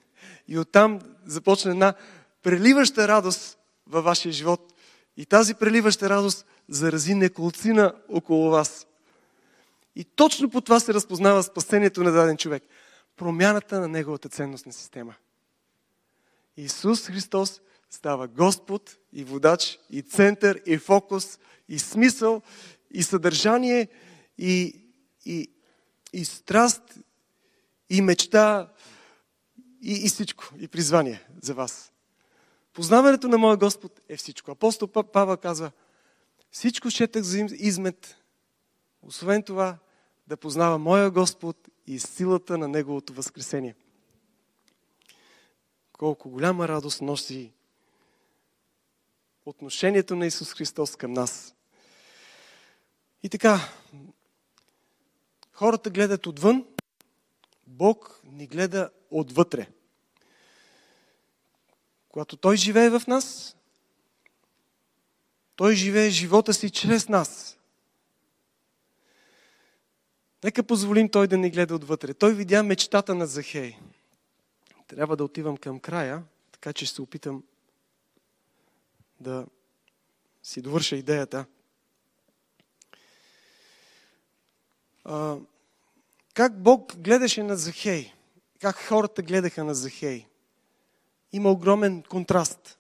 И 0.49 0.59
оттам 0.59 1.01
започна 1.27 1.71
една 1.71 1.95
преливаща 2.43 3.09
радост 3.09 3.59
във 3.87 4.05
вашия 4.05 4.33
живот. 4.33 4.75
И 5.17 5.27
тази 5.27 5.55
преливаща 5.55 6.11
радост 6.11 6.47
зарази 6.69 7.15
неколцина 7.15 7.95
около 8.09 8.51
вас. 8.51 8.87
И 9.97 10.05
точно 10.05 10.51
по 10.51 10.61
това 10.61 10.81
се 10.81 10.95
разпознава 10.95 11.43
спасението 11.43 12.03
на 12.03 12.13
даден 12.13 12.37
човек. 12.37 12.63
Промяната 13.21 13.81
на 13.81 13.89
неговата 13.89 14.29
ценностна 14.29 14.73
система. 14.73 15.15
Исус 16.57 17.07
Христос 17.07 17.61
става 17.91 18.29
Господ 18.29 18.97
и 19.13 19.25
водач, 19.25 19.79
и 19.91 20.03
център, 20.03 20.61
и 20.67 20.79
фокус, 20.79 21.39
и 21.69 21.79
смисъл, 21.79 22.43
и 22.91 23.03
съдържание, 23.03 23.89
и, 24.39 24.85
и, 25.25 25.51
и 26.13 26.25
страст, 26.25 26.83
и 27.91 28.03
мечта, 28.03 28.73
и, 29.83 29.93
и 29.93 30.09
всичко, 30.09 30.55
и 30.59 30.69
призвание 30.69 31.27
за 31.43 31.55
вас. 31.55 31.93
Познаването 32.73 33.29
на 33.29 33.39
моя 33.39 33.57
Господ 33.57 34.01
е 34.09 34.17
всичко. 34.17 34.51
Апостол 34.51 34.89
Павел 34.89 35.37
казва, 35.37 35.71
всичко 36.51 36.91
четах 36.91 37.23
за 37.23 37.39
измет, 37.41 38.17
освен 39.03 39.43
това 39.43 39.79
да 40.27 40.37
познава 40.37 40.79
моя 40.79 41.11
Господ 41.11 41.69
и 41.91 41.99
силата 41.99 42.59
на 42.59 42.69
Неговото 42.69 43.13
възкресение. 43.13 43.75
Колко 45.93 46.31
голяма 46.31 46.69
радост 46.69 47.01
носи 47.01 47.53
отношението 49.47 50.17
на 50.17 50.27
Исус 50.27 50.53
Христос 50.53 50.97
към 50.97 51.13
нас. 51.13 51.55
И 53.23 53.29
така, 53.29 53.61
хората 55.53 55.91
гледат 55.91 56.27
отвън, 56.27 56.67
Бог 57.67 58.21
ни 58.25 58.47
гледа 58.47 58.91
отвътре. 59.11 59.69
Когато 62.09 62.37
Той 62.37 62.57
живее 62.57 62.91
в 62.91 63.03
нас, 63.07 63.57
Той 65.57 65.75
живее 65.75 66.11
живота 66.11 66.55
си 66.55 66.71
чрез 66.71 67.09
нас. 67.09 67.59
Нека 70.45 70.63
позволим 70.63 71.09
Той 71.09 71.27
да 71.27 71.39
ни 71.39 71.51
гледа 71.51 71.75
отвътре. 71.75 72.15
Той 72.15 72.35
видя 72.35 72.63
мечтата 72.63 73.15
на 73.15 73.27
Захей. 73.27 73.77
Трябва 74.89 75.17
да 75.17 75.25
отивам 75.25 75.57
към 75.57 75.81
края, 75.81 76.23
така 76.53 76.73
че 76.73 76.87
ще 76.87 76.95
се 76.95 77.03
опитам 77.03 77.43
да 79.21 79.47
си 80.43 80.61
довърша 80.61 80.97
идеята. 80.97 81.47
А, 85.05 85.37
как 86.35 86.63
Бог 86.63 86.97
гледаше 86.97 87.43
на 87.43 87.57
Захей? 87.57 88.13
Как 88.61 88.77
хората 88.77 89.23
гледаха 89.23 89.65
на 89.65 89.75
Захей? 89.75 90.27
Има 91.33 91.51
огромен 91.51 92.03
контраст. 92.03 92.79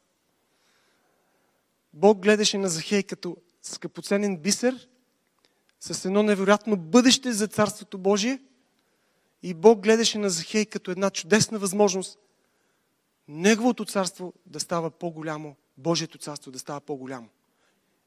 Бог 1.93 2.19
гледаше 2.19 2.59
на 2.59 2.69
Захей 2.69 3.03
като 3.03 3.37
скъпоценен 3.63 4.37
бисер, 4.37 4.89
с 5.81 6.05
едно 6.05 6.23
невероятно 6.23 6.77
бъдеще 6.77 7.33
за 7.33 7.49
Царството 7.49 7.99
Божие. 7.99 8.39
И 9.43 9.55
Бог 9.55 9.81
гледаше 9.81 10.19
на 10.19 10.31
Захей 10.31 10.67
като 10.67 10.91
една 10.91 11.11
чудесна 11.11 11.59
възможност 11.59 12.19
Неговото 13.33 13.85
царство 13.85 14.33
да 14.47 14.61
става 14.61 14.91
по-голямо, 14.91 15.57
Божието 15.79 16.19
царство 16.19 16.51
да 16.51 16.59
става 16.59 16.81
по-голямо 16.81 17.29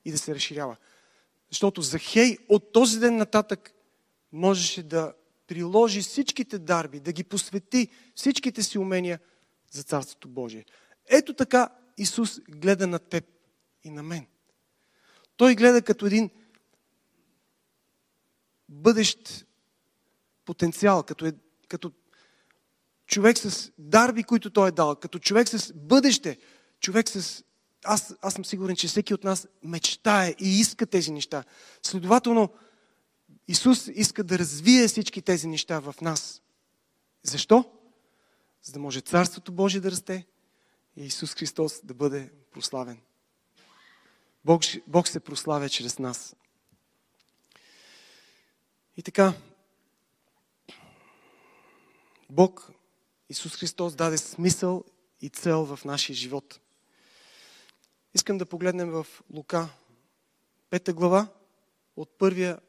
и 0.05 0.11
да 0.11 0.17
се 0.17 0.35
разширява. 0.35 0.77
Защото 1.49 1.81
Захей 1.81 2.37
от 2.49 2.71
този 2.71 2.99
ден 2.99 3.17
нататък 3.17 3.73
можеше 4.31 4.83
да 4.83 5.13
приложи 5.47 6.01
всичките 6.01 6.59
дарби, 6.59 6.99
да 6.99 7.11
ги 7.11 7.23
посвети 7.23 7.87
всичките 8.15 8.63
си 8.63 8.77
умения 8.77 9.19
за 9.71 9.83
Царството 9.83 10.27
Божие. 10.27 10.65
Ето 11.09 11.33
така 11.33 11.69
Исус 11.97 12.39
гледа 12.49 12.87
на 12.87 12.99
теб 12.99 13.25
и 13.83 13.89
на 13.89 14.03
мен. 14.03 14.27
Той 15.37 15.55
гледа 15.55 15.81
като 15.81 16.05
един 16.05 16.29
бъдещ 18.73 19.45
потенциал, 20.45 21.03
като, 21.03 21.25
е, 21.25 21.33
като 21.67 21.91
човек 23.07 23.37
с 23.37 23.71
дарби, 23.77 24.23
които 24.23 24.49
той 24.49 24.67
е 24.67 24.71
дал, 24.71 24.95
като 24.95 25.19
човек 25.19 25.49
с 25.49 25.73
бъдеще, 25.73 26.37
човек 26.79 27.09
с 27.09 27.43
аз, 27.85 28.15
аз 28.21 28.33
съм 28.33 28.45
сигурен, 28.45 28.75
че 28.75 28.87
всеки 28.87 29.13
от 29.13 29.23
нас 29.23 29.47
мечтае 29.63 30.35
и 30.39 30.59
иска 30.59 30.85
тези 30.85 31.11
неща. 31.11 31.43
Следователно, 31.83 32.49
Исус 33.47 33.87
иска 33.87 34.23
да 34.23 34.39
развие 34.39 34.87
всички 34.87 35.21
тези 35.21 35.47
неща 35.47 35.79
в 35.79 35.95
нас. 36.01 36.41
Защо? 37.23 37.71
За 38.63 38.71
да 38.71 38.79
може 38.79 39.01
Царството 39.01 39.51
Божие 39.51 39.81
да 39.81 39.91
расте 39.91 40.25
и 40.97 41.05
Исус 41.05 41.33
Христос 41.33 41.81
да 41.83 41.93
бъде 41.93 42.31
прославен. 42.51 43.01
Бог, 44.45 44.63
Бог 44.87 45.07
се 45.07 45.19
прославя 45.19 45.69
чрез 45.69 45.99
нас. 45.99 46.35
И 48.97 49.03
така, 49.03 49.33
Бог, 52.29 52.71
Исус 53.29 53.55
Христос, 53.55 53.95
даде 53.95 54.17
смисъл 54.17 54.83
и 55.21 55.29
цел 55.29 55.65
в 55.65 55.85
нашия 55.85 56.15
живот. 56.15 56.59
Искам 58.13 58.37
да 58.37 58.45
погледнем 58.45 58.91
в 58.91 59.07
Лука, 59.29 59.69
пета 60.69 60.93
глава, 60.93 61.27
от 61.95 62.17
първия 62.17 62.59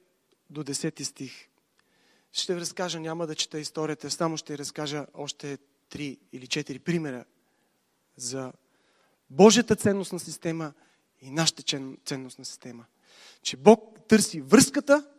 до 0.50 0.64
10 0.64 1.02
стих. 1.02 1.48
Ще 2.32 2.56
разкажа, 2.56 3.00
няма 3.00 3.26
да 3.26 3.34
чета 3.34 3.60
историята, 3.60 4.10
само 4.10 4.36
ще 4.36 4.58
разкажа 4.58 5.06
още 5.14 5.58
три 5.88 6.18
или 6.32 6.46
четири 6.46 6.78
примера 6.78 7.24
за 8.16 8.52
Божията 9.30 9.76
ценностна 9.76 10.20
система 10.20 10.72
и 11.20 11.30
нашата 11.30 11.62
ценностна 12.04 12.44
система. 12.44 12.84
Че 13.42 13.56
Бог 13.56 13.98
търси 14.08 14.40
връзката, 14.40 15.13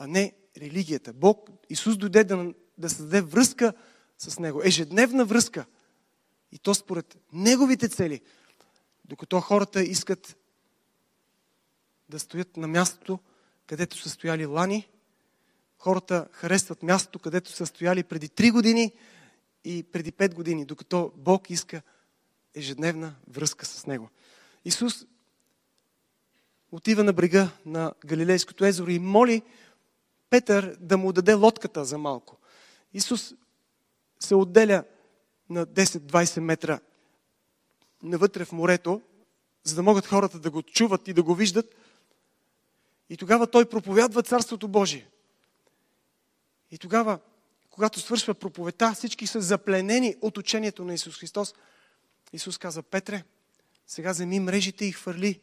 а 0.00 0.06
не 0.06 0.32
религията. 0.56 1.12
Бог, 1.12 1.50
Исус 1.68 1.96
дойде 1.96 2.24
да, 2.24 2.54
да 2.78 2.90
създаде 2.90 3.20
връзка 3.20 3.72
с 4.18 4.38
Него. 4.38 4.62
Ежедневна 4.64 5.24
връзка. 5.24 5.66
И 6.52 6.58
то 6.58 6.74
според 6.74 7.18
Неговите 7.32 7.88
цели. 7.88 8.20
Докато 9.04 9.40
хората 9.40 9.82
искат 9.82 10.36
да 12.08 12.18
стоят 12.18 12.56
на 12.56 12.68
мястото, 12.68 13.18
където 13.66 13.96
са 13.96 14.10
стояли 14.10 14.46
лани, 14.46 14.88
хората 15.78 16.28
харесват 16.32 16.82
мястото, 16.82 17.18
където 17.18 17.52
са 17.52 17.66
стояли 17.66 18.02
преди 18.02 18.28
3 18.28 18.52
години 18.52 18.92
и 19.64 19.82
преди 19.82 20.12
5 20.12 20.34
години, 20.34 20.64
докато 20.64 21.12
Бог 21.16 21.50
иска 21.50 21.82
ежедневна 22.54 23.14
връзка 23.28 23.66
с 23.66 23.86
Него. 23.86 24.10
Исус 24.64 25.06
отива 26.72 27.04
на 27.04 27.12
брега 27.12 27.50
на 27.66 27.92
Галилейското 28.06 28.64
езеро 28.64 28.90
и 28.90 28.98
моли 28.98 29.42
Петър 30.30 30.76
да 30.80 30.98
му 30.98 31.12
даде 31.12 31.32
лодката 31.32 31.84
за 31.84 31.98
малко. 31.98 32.36
Исус 32.94 33.34
се 34.20 34.34
отделя 34.34 34.84
на 35.50 35.66
10-20 35.66 36.40
метра 36.40 36.80
навътре 38.02 38.44
в 38.44 38.52
морето, 38.52 39.02
за 39.64 39.74
да 39.74 39.82
могат 39.82 40.06
хората 40.06 40.38
да 40.38 40.50
го 40.50 40.62
чуват 40.62 41.08
и 41.08 41.12
да 41.12 41.22
го 41.22 41.34
виждат. 41.34 41.74
И 43.10 43.16
тогава 43.16 43.46
той 43.46 43.68
проповядва 43.68 44.22
Царството 44.22 44.68
Божие. 44.68 45.08
И 46.70 46.78
тогава, 46.78 47.18
когато 47.70 48.00
свършва 48.00 48.34
проповета, 48.34 48.92
всички 48.94 49.26
са 49.26 49.40
запленени 49.40 50.16
от 50.20 50.38
учението 50.38 50.84
на 50.84 50.94
Исус 50.94 51.18
Христос. 51.18 51.54
Исус 52.32 52.58
каза, 52.58 52.82
Петре, 52.82 53.24
сега 53.86 54.12
вземи 54.12 54.40
мрежите 54.40 54.84
и 54.84 54.92
хвърли, 54.92 55.40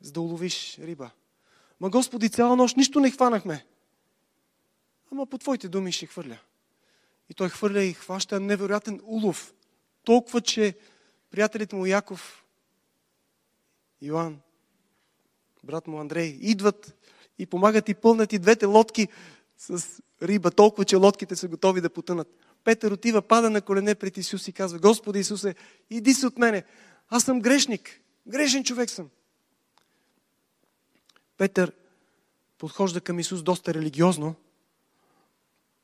за 0.00 0.12
да 0.12 0.20
уловиш 0.20 0.78
риба. 0.78 1.10
Ма 1.80 1.90
Господи, 1.90 2.28
цяла 2.28 2.56
нощ 2.56 2.76
нищо 2.76 3.00
не 3.00 3.10
хванахме. 3.10 3.66
Ама 5.12 5.26
по 5.26 5.38
Твоите 5.38 5.68
думи 5.68 5.92
ще 5.92 6.06
хвърля. 6.06 6.38
И 7.30 7.34
той 7.34 7.48
хвърля 7.48 7.82
и 7.82 7.92
хваща 7.92 8.40
невероятен 8.40 9.00
улов. 9.04 9.54
Толкова, 10.04 10.40
че 10.40 10.74
приятелите 11.30 11.76
му 11.76 11.86
Яков, 11.86 12.44
Йоан, 14.02 14.40
брат 15.64 15.86
му 15.86 16.00
Андрей, 16.00 16.38
идват 16.40 16.94
и 17.38 17.46
помагат 17.46 17.88
и 17.88 17.94
пълнат 17.94 18.32
и 18.32 18.38
двете 18.38 18.66
лодки 18.66 19.08
с 19.58 20.00
риба, 20.22 20.50
толкова, 20.50 20.84
че 20.84 20.96
лодките 20.96 21.36
са 21.36 21.48
готови 21.48 21.80
да 21.80 21.90
потънат. 21.90 22.28
Петър 22.64 22.90
отива, 22.92 23.22
пада 23.22 23.50
на 23.50 23.62
колене 23.62 23.94
пред 23.94 24.16
Исус 24.16 24.48
и 24.48 24.52
казва, 24.52 24.78
Господи 24.78 25.18
Исусе, 25.18 25.54
иди 25.90 26.14
се 26.14 26.26
от 26.26 26.38
мене. 26.38 26.64
Аз 27.08 27.24
съм 27.24 27.40
грешник. 27.40 28.00
Грешен 28.26 28.64
човек 28.64 28.90
съм. 28.90 29.10
Петър 31.40 31.72
подхожда 32.58 33.00
към 33.00 33.18
Исус 33.18 33.42
доста 33.42 33.74
религиозно, 33.74 34.34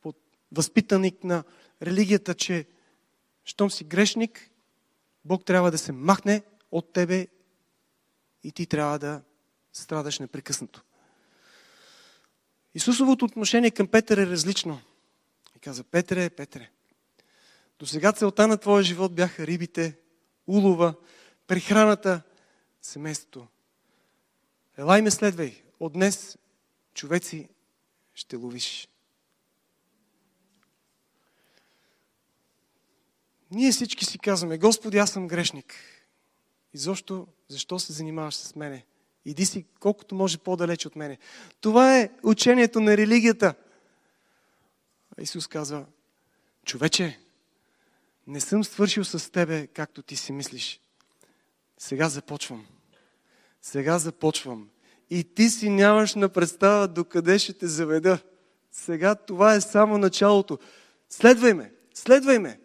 под 0.03 0.17
възпитаник 0.53 1.25
на 1.25 1.45
религията, 1.83 2.35
че 2.35 2.67
щом 3.45 3.71
си 3.71 3.85
грешник, 3.85 4.51
Бог 5.25 5.45
трябва 5.45 5.71
да 5.71 5.79
се 5.79 5.93
махне 5.93 6.43
от 6.71 6.93
тебе 6.93 7.27
и 8.43 8.53
ти 8.53 8.67
трябва 8.67 8.99
да 8.99 9.23
страдаш 9.73 10.19
непрекъснато. 10.19 10.83
Исусовото 12.75 13.25
отношение 13.25 13.71
към 13.71 13.89
Петър 13.89 14.19
е 14.19 14.27
различно. 14.27 14.81
И 15.57 15.59
каза, 15.59 15.85
Петре, 15.85 16.31
Петре, 16.31 16.71
до 17.79 17.87
сега 17.87 18.13
целта 18.13 18.47
на 18.47 18.57
твоя 18.57 18.83
живот 18.83 19.15
бяха 19.15 19.47
рибите, 19.47 19.99
улова, 20.47 20.95
прехраната, 21.47 22.23
семейството. 22.83 23.47
Елай 24.79 25.03
ме 25.03 25.11
следвай. 25.11 25.63
От 25.81 25.93
днес, 25.93 26.39
човеци, 26.95 27.49
ще 28.15 28.37
ловиш. 28.37 28.89
Ние 33.51 33.73
всички 33.73 34.05
си 34.05 34.19
казваме, 34.19 34.59
Господи, 34.59 34.99
аз 34.99 35.11
съм 35.11 35.29
грешник. 35.29 35.75
И 36.75 36.79
защо, 36.79 37.27
защо 37.49 37.79
се 37.79 37.93
занимаваш 37.93 38.35
с 38.35 38.57
мене? 38.57 38.85
Иди 39.25 39.47
си 39.47 39.65
колкото 39.81 40.15
може 40.15 40.39
по-далеч 40.39 40.87
от 40.87 40.97
мене. 40.97 41.19
Това 41.61 41.99
е 41.99 42.11
учението 42.23 42.81
на 42.81 42.97
религията. 42.97 43.55
Исус 45.21 45.47
казва, 45.47 45.87
човече, 46.65 47.21
не 48.27 48.41
съм 48.41 48.65
свършил 48.65 49.05
с 49.05 49.33
тебе, 49.33 49.67
както 49.67 50.03
ти 50.03 50.17
си 50.17 50.33
мислиш. 50.33 50.81
Сега 51.79 52.09
започвам. 52.09 52.67
Сега 53.67 53.99
започвам. 53.99 54.69
И 55.11 55.25
ти 55.25 55.51
си 55.51 55.71
нямаш 55.71 56.15
на 56.15 56.29
представа 56.29 56.89
докъде 56.89 57.39
ще 57.39 57.53
те 57.53 57.67
заведа. 57.67 58.19
Сега 58.73 59.15
това 59.15 59.55
е 59.55 59.61
само 59.61 59.99
началото. 59.99 60.59
Следвай 61.11 61.55
ме. 61.55 61.73
Следвай 61.95 62.39
ме. 62.39 62.61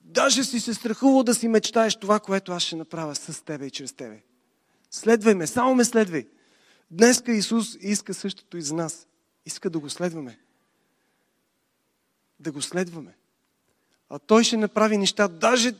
Даже 0.00 0.44
си 0.44 0.60
се 0.60 0.74
страхувал 0.74 1.22
да 1.22 1.34
си 1.34 1.48
мечтаеш 1.48 1.96
това, 1.96 2.20
което 2.20 2.52
аз 2.52 2.62
ще 2.62 2.76
направя 2.76 3.14
с 3.14 3.44
тебе 3.44 3.66
и 3.66 3.70
чрез 3.70 3.92
тебе. 3.92 4.22
Следвай 4.90 5.34
ме, 5.34 5.46
само 5.46 5.74
ме 5.74 5.84
следвай. 5.84 6.28
Днеска 6.90 7.32
Исус 7.32 7.76
иска 7.80 8.14
същото 8.14 8.56
и 8.56 8.62
за 8.62 8.74
нас. 8.74 9.06
Иска 9.46 9.70
да 9.70 9.78
го 9.78 9.90
следваме. 9.90 10.38
Да 12.40 12.52
го 12.52 12.62
следваме. 12.62 13.16
А 14.08 14.18
Той 14.18 14.44
ще 14.44 14.56
направи 14.56 14.98
неща, 14.98 15.28
даже 15.28 15.72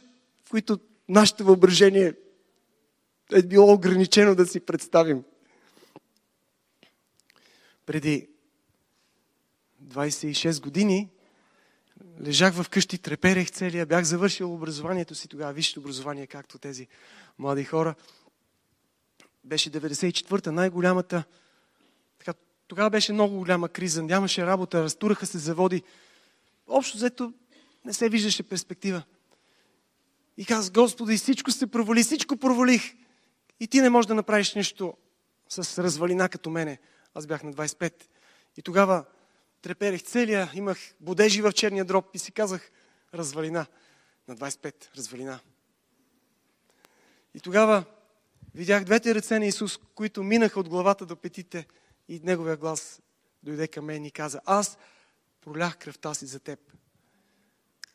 в 0.44 0.50
които 0.50 0.78
нашето 1.08 1.44
въображение 1.44 2.14
е 3.34 3.42
било 3.42 3.72
ограничено 3.72 4.34
да 4.34 4.46
си 4.46 4.60
представим. 4.60 5.24
Преди 7.86 8.28
26 9.84 10.62
години 10.62 11.08
лежах 12.20 12.54
в 12.54 12.70
къщи, 12.70 12.98
треперех 12.98 13.50
целия, 13.50 13.86
бях 13.86 14.04
завършил 14.04 14.54
образованието 14.54 15.14
си 15.14 15.28
тогава, 15.28 15.52
висшето 15.52 15.80
образование, 15.80 16.26
както 16.26 16.58
тези 16.58 16.88
млади 17.38 17.64
хора 17.64 17.94
беше 19.44 19.70
94-та, 19.70 20.52
най-голямата. 20.52 21.24
Така, 22.18 22.34
тогава 22.68 22.90
беше 22.90 23.12
много 23.12 23.36
голяма 23.36 23.68
криза, 23.68 24.02
нямаше 24.02 24.46
работа, 24.46 24.82
разтураха 24.82 25.26
се 25.26 25.38
заводи. 25.38 25.82
Общо 26.66 26.96
взето 26.96 27.32
не 27.84 27.92
се 27.92 28.08
виждаше 28.08 28.42
перспектива. 28.42 29.02
И 30.36 30.44
казах, 30.44 30.72
Господи, 30.72 31.16
всичко 31.16 31.50
се 31.50 31.66
провали, 31.66 32.02
всичко 32.02 32.36
провалих. 32.36 32.94
И 33.62 33.66
ти 33.66 33.80
не 33.80 33.90
можеш 33.90 34.06
да 34.06 34.14
направиш 34.14 34.54
нищо 34.54 34.96
с 35.48 35.82
развалина 35.82 36.28
като 36.28 36.50
мене. 36.50 36.78
Аз 37.14 37.26
бях 37.26 37.42
на 37.42 37.52
25. 37.52 37.94
И 38.56 38.62
тогава 38.62 39.04
треперех 39.60 40.02
целия, 40.02 40.50
имах 40.54 40.78
бодежи 41.00 41.42
в 41.42 41.52
черния 41.52 41.84
дроб 41.84 42.06
и 42.14 42.18
си 42.18 42.32
казах, 42.32 42.70
развалина. 43.14 43.66
На 44.28 44.36
25, 44.36 44.96
развалина. 44.96 45.40
И 47.34 47.40
тогава 47.40 47.84
Видях 48.54 48.84
двете 48.84 49.14
ръце 49.14 49.38
на 49.38 49.46
Исус, 49.46 49.78
които 49.94 50.22
минаха 50.22 50.60
от 50.60 50.68
главата 50.68 51.06
до 51.06 51.16
петите 51.16 51.66
и 52.08 52.20
неговия 52.24 52.56
глас 52.56 53.02
дойде 53.42 53.68
към 53.68 53.84
мен 53.84 54.04
и 54.04 54.10
каза, 54.10 54.40
аз 54.44 54.78
пролях 55.40 55.78
кръвта 55.78 56.14
си 56.14 56.26
за 56.26 56.40
теб. 56.40 56.60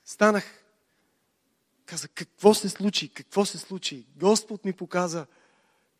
Станах, 0.05 0.63
каза, 1.85 2.07
какво 2.07 2.53
се 2.53 2.69
случи, 2.69 3.09
какво 3.13 3.45
се 3.45 3.57
случи? 3.57 4.07
Господ 4.15 4.65
ми 4.65 4.73
показа 4.73 5.25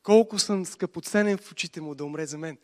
колко 0.08 0.40
съм 0.40 0.66
скъпоценен 0.66 1.38
в 1.38 1.52
очите 1.52 1.82
му 1.82 1.96
да 1.96 2.06
умре 2.06 2.26
за 2.26 2.38
мен. 2.38 2.58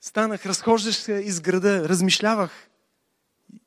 Станах, 0.00 0.46
разхождаш 0.46 0.96
се 0.96 1.12
из 1.12 1.40
града, 1.40 1.88
размишлявах. 1.88 2.70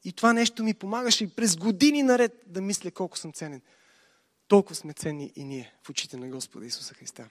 И 0.03 0.13
това 0.13 0.33
нещо 0.33 0.63
ми 0.63 0.73
помагаше 0.73 1.35
през 1.35 1.55
години 1.55 2.03
наред 2.03 2.43
да 2.47 2.61
мисля 2.61 2.91
колко 2.91 3.17
съм 3.17 3.33
ценен. 3.33 3.61
Толкова 4.47 4.75
сме 4.75 4.93
ценни 4.93 5.31
и 5.35 5.43
ние 5.43 5.73
в 5.83 5.89
очите 5.89 6.17
на 6.17 6.27
Господа 6.27 6.65
Исуса 6.65 6.93
Христа. 6.93 7.29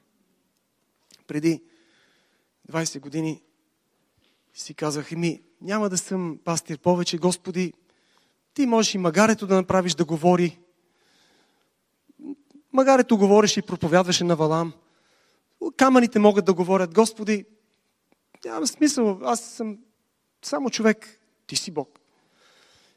Преди 1.27 1.63
20 2.71 3.01
години 3.01 3.43
си 4.55 4.75
казах, 4.75 5.11
ми, 5.11 5.43
няма 5.61 5.89
да 5.89 5.99
съм 5.99 6.39
пастир 6.45 6.79
повече, 6.79 7.19
Господи, 7.19 7.73
ти 8.55 8.67
можеш 8.67 8.95
и 8.95 8.99
магарето 8.99 9.47
да 9.47 9.55
направиш 9.55 9.95
да 9.95 10.05
говори. 10.05 10.59
Магарето 12.73 13.19
говореше 13.19 13.61
и 13.61 13.63
проповядваше 13.63 14.25
на 14.25 14.37
Валам. 14.37 14.73
Камъните 15.77 16.19
могат 16.19 16.45
да 16.45 16.55
говорят, 16.55 16.95
Господи, 16.95 17.45
няма 18.45 18.67
смисъл, 18.67 19.21
аз 19.23 19.41
съм 19.41 19.79
само 20.43 20.71
човек, 20.71 21.21
ти 21.47 21.57
си 21.57 21.71
Бог. 21.71 21.99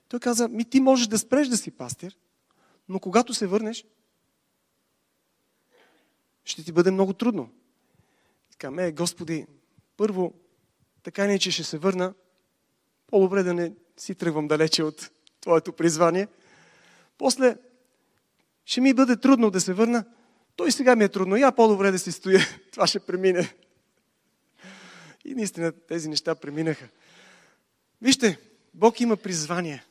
Той 0.10 0.20
каза, 0.20 0.48
ми 0.48 0.66
ти 0.66 0.80
можеш 0.80 1.08
да 1.08 1.18
спреш 1.18 1.48
да 1.48 1.58
си 1.58 1.72
пастир, 1.72 2.18
но 2.90 3.00
когато 3.00 3.34
се 3.34 3.48
върнеш, 3.48 3.86
ще 6.46 6.64
ти 6.64 6.72
бъде 6.72 6.92
много 6.92 7.14
трудно. 7.14 7.50
Казваме, 8.58 8.88
е, 8.88 8.92
Господи, 8.92 9.48
първо, 9.98 10.34
така 11.04 11.26
не, 11.26 11.40
че 11.40 11.52
ще 11.52 11.64
се 11.64 11.78
върна, 11.78 12.14
по-добре 13.08 13.44
да 13.44 13.54
не 13.54 13.74
си 13.98 14.16
тръгвам 14.16 14.48
далече 14.48 14.84
от 14.84 15.12
Твоето 15.42 15.74
призвание. 15.74 16.28
После, 17.18 17.58
ще 18.66 18.82
ми 18.82 18.94
бъде 18.94 19.18
трудно 19.18 19.52
да 19.52 19.62
се 19.62 19.74
върна. 19.74 20.06
Той 20.62 20.72
сега 20.72 20.96
ми 20.96 21.04
е 21.04 21.10
трудно. 21.10 21.36
Я 21.36 21.52
по-добре 21.52 21.92
да 21.92 22.00
си 22.00 22.12
стоя. 22.12 22.40
Това 22.72 22.88
ще 22.88 23.00
премине. 23.00 23.54
И 25.26 25.36
наистина 25.36 25.72
тези 25.72 26.10
неща 26.10 26.36
преминаха. 26.36 26.88
Вижте, 28.02 28.40
Бог 28.74 29.02
има 29.02 29.18
призвание. 29.18 29.86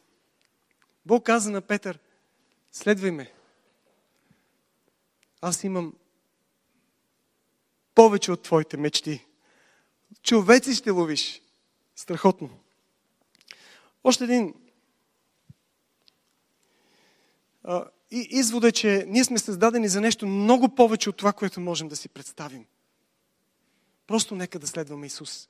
Бог 1.07 1.27
каза 1.27 1.51
на 1.51 1.61
Петър, 1.61 1.99
следвай 2.73 3.11
ме. 3.11 3.33
Аз 5.41 5.65
имам 5.65 5.95
повече 7.95 8.33
от 8.33 8.43
твоите 8.43 8.77
мечти. 8.77 9.27
Човеци 10.23 10.75
ще 10.75 10.91
ловиш. 10.91 11.43
Страхотно. 11.97 12.51
Още 14.05 14.25
един. 14.25 14.55
И 18.11 18.27
извод 18.31 18.65
е, 18.65 18.73
че 18.73 19.05
ние 19.09 19.25
сме 19.25 19.39
създадени 19.39 19.89
за 19.89 20.01
нещо 20.01 20.27
много 20.27 20.75
повече 20.75 21.11
от 21.11 21.17
това, 21.17 21.33
което 21.33 21.61
можем 21.61 21.89
да 21.89 21.97
си 21.97 22.09
представим. 22.09 22.67
Просто 24.07 24.35
нека 24.35 24.59
да 24.59 24.67
следваме 24.67 25.07
Исус. 25.07 25.49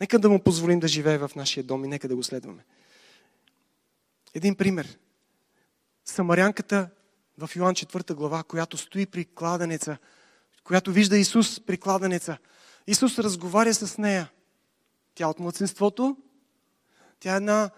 Нека 0.00 0.18
да 0.18 0.28
му 0.28 0.42
позволим 0.42 0.80
да 0.80 0.88
живее 0.88 1.18
в 1.18 1.30
нашия 1.36 1.64
дом 1.64 1.84
и 1.84 1.88
нека 1.88 2.08
да 2.08 2.16
го 2.16 2.22
следваме. 2.22 2.64
Един 4.34 4.56
пример. 4.56 4.98
Самарянката 6.04 6.90
в 7.38 7.50
Йоан 7.56 7.74
4 7.74 8.14
глава, 8.14 8.42
която 8.42 8.76
стои 8.76 9.06
при 9.06 9.24
кладенеца, 9.24 9.96
която 10.64 10.92
вижда 10.92 11.18
Исус 11.18 11.60
при 11.60 11.78
кладенеца. 11.78 12.38
Исус 12.86 13.18
разговаря 13.18 13.74
с 13.74 13.98
нея. 13.98 14.30
Тя 15.14 15.28
от 15.28 15.38
младсинството, 15.38 16.16
тя 17.20 17.32
е 17.32 17.36
една 17.36 17.70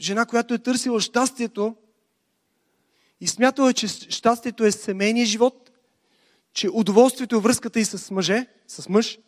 жена, 0.00 0.26
която 0.26 0.54
е 0.54 0.58
търсила 0.58 1.00
щастието 1.00 1.76
и 3.20 3.26
смятала, 3.26 3.72
че 3.72 3.88
щастието 3.88 4.64
е 4.64 4.72
семейния 4.72 5.26
живот, 5.26 5.70
че 6.52 6.68
удоволствието 6.72 7.36
е 7.36 7.40
връзката 7.40 7.80
и 7.80 7.84
с 7.84 8.10
мъже, 8.10 8.46
с 8.68 8.88
мъж. 8.88 9.18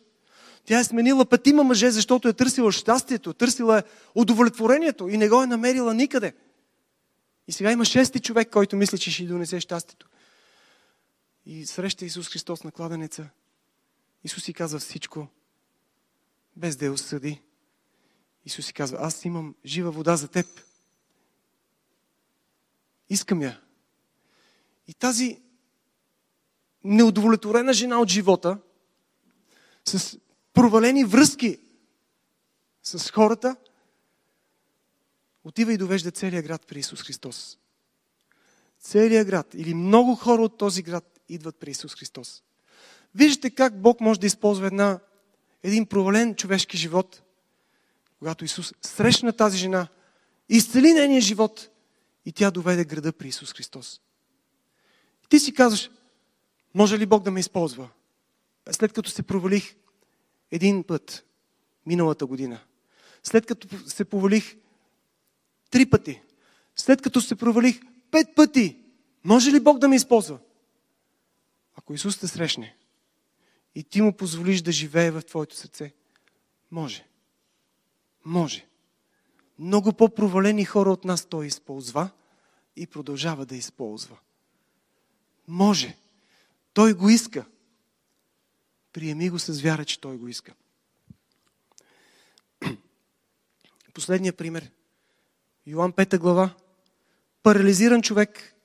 Тя 0.65 0.79
е 0.79 0.83
сменила 0.83 1.25
пътима 1.25 1.63
мъже, 1.63 1.91
защото 1.91 2.27
е 2.27 2.33
търсила 2.33 2.71
щастието, 2.71 3.33
търсила 3.33 3.79
е 3.79 3.83
удовлетворението 4.15 5.09
и 5.09 5.17
не 5.17 5.29
го 5.29 5.43
е 5.43 5.47
намерила 5.47 5.93
никъде. 5.93 6.33
И 7.47 7.51
сега 7.51 7.71
има 7.71 7.85
шести 7.85 8.19
човек, 8.19 8.49
който 8.49 8.75
мисли, 8.75 8.97
че 8.97 9.11
ще 9.11 9.23
й 9.23 9.27
донесе 9.27 9.59
щастието. 9.59 10.09
И 11.45 11.65
среща 11.65 12.05
Исус 12.05 12.29
Христос 12.29 12.63
на 12.63 12.71
кладенеца. 12.71 13.29
Исус 14.23 14.43
си 14.43 14.53
казва 14.53 14.79
всичко, 14.79 15.27
без 16.55 16.75
да 16.75 16.85
я 16.85 16.93
осъди. 16.93 17.41
Исус 18.45 18.65
си 18.65 18.73
казва, 18.73 18.97
аз 19.01 19.25
имам 19.25 19.55
жива 19.65 19.91
вода 19.91 20.15
за 20.15 20.27
теб. 20.27 20.45
Искам 23.09 23.41
я. 23.41 23.62
И 24.87 24.93
тази 24.93 25.41
неудовлетворена 26.83 27.73
жена 27.73 27.99
от 27.99 28.09
живота, 28.09 28.57
с 29.85 30.19
провалени 30.53 31.03
връзки 31.03 31.59
с 32.83 33.11
хората, 33.11 33.55
отива 35.43 35.73
и 35.73 35.77
довежда 35.77 36.11
целия 36.11 36.43
град 36.43 36.67
при 36.67 36.79
Исус 36.79 37.01
Христос. 37.01 37.57
Целият 38.79 39.27
град 39.27 39.47
или 39.53 39.73
много 39.73 40.15
хора 40.15 40.41
от 40.41 40.57
този 40.57 40.81
град 40.81 41.19
идват 41.29 41.55
при 41.55 41.71
Исус 41.71 41.95
Христос. 41.95 42.43
Виждате 43.15 43.49
как 43.49 43.81
Бог 43.81 44.01
може 44.01 44.19
да 44.19 44.25
използва 44.25 44.67
една, 44.67 44.99
един 45.63 45.85
провален 45.85 46.35
човешки 46.35 46.77
живот, 46.77 47.21
когато 48.19 48.45
Исус 48.45 48.73
срещна 48.81 49.33
тази 49.33 49.57
жена, 49.57 49.87
изцели 50.49 50.93
нейния 50.93 51.21
живот 51.21 51.69
и 52.25 52.31
тя 52.31 52.51
доведе 52.51 52.85
града 52.85 53.13
при 53.13 53.27
Исус 53.27 53.53
Христос. 53.53 54.01
Ти 55.33 55.39
си 55.39 55.53
казваш, 55.53 55.89
може 56.73 56.99
ли 56.99 57.05
Бог 57.05 57.23
да 57.23 57.31
ме 57.31 57.39
използва? 57.39 57.89
След 58.71 58.93
като 58.93 59.09
се 59.09 59.23
провалих 59.23 59.75
един 60.51 60.83
път 60.83 61.25
миналата 61.85 62.25
година, 62.25 62.59
след 63.23 63.45
като 63.45 63.89
се 63.89 64.05
провалих 64.05 64.55
три 65.69 65.89
пъти, 65.89 66.21
след 66.75 67.01
като 67.01 67.21
се 67.21 67.35
провалих 67.35 67.81
пет 68.11 68.35
пъти, 68.35 68.77
може 69.23 69.51
ли 69.51 69.59
Бог 69.59 69.79
да 69.79 69.87
ме 69.87 69.95
използва? 69.95 70.39
Ако 71.75 71.93
Исус 71.93 72.19
те 72.19 72.27
срещне 72.27 72.75
и 73.75 73.83
ти 73.83 74.01
му 74.01 74.17
позволиш 74.17 74.61
да 74.61 74.71
живее 74.71 75.11
в 75.11 75.21
твоето 75.21 75.55
сърце, 75.55 75.93
може. 76.71 77.05
Може. 78.25 78.67
Много 79.59 79.93
по-провалени 79.93 80.65
хора 80.65 80.91
от 80.91 81.05
нас 81.05 81.25
той 81.25 81.45
използва 81.45 82.09
и 82.75 82.87
продължава 82.87 83.45
да 83.45 83.55
използва. 83.55 84.17
Може. 85.47 85.97
Той 86.73 86.93
го 86.93 87.09
иска. 87.09 87.45
Приеми 88.93 89.29
го 89.29 89.39
с 89.39 89.61
вяра, 89.61 89.85
че 89.85 90.01
той 90.01 90.17
го 90.17 90.27
иска. 90.27 90.53
Последния 93.93 94.33
пример. 94.33 94.71
Йоан 95.65 95.93
5 95.93 96.17
глава. 96.17 96.55
Парализиран 97.43 98.01
човек. 98.01 98.55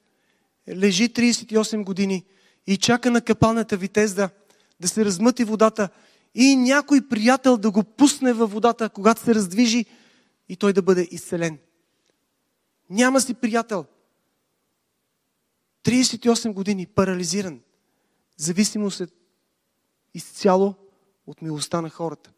Лежи 0.68 1.12
38 1.12 1.84
години 1.84 2.24
и 2.66 2.76
чака 2.76 3.10
на 3.10 3.20
капалната 3.20 3.76
витезда 3.76 4.30
да 4.80 4.88
се 4.88 5.04
размъти 5.04 5.44
водата 5.44 5.88
и 6.34 6.56
някой 6.56 7.08
приятел 7.08 7.56
да 7.56 7.70
го 7.70 7.84
пусне 7.84 8.32
във 8.32 8.52
водата, 8.52 8.90
когато 8.90 9.20
се 9.20 9.34
раздвижи 9.34 9.86
и 10.48 10.56
той 10.56 10.72
да 10.72 10.82
бъде 10.82 11.08
изцелен. 11.10 11.58
Няма 12.90 13.20
си 13.20 13.34
приятел. 13.34 13.86
38 15.88 16.52
години, 16.52 16.86
парализиран. 16.86 17.60
Зависимост 18.36 19.00
е 19.00 19.06
изцяло 20.14 20.74
от 21.26 21.42
милостта 21.42 21.80
на 21.80 21.90
хората. 21.90 22.32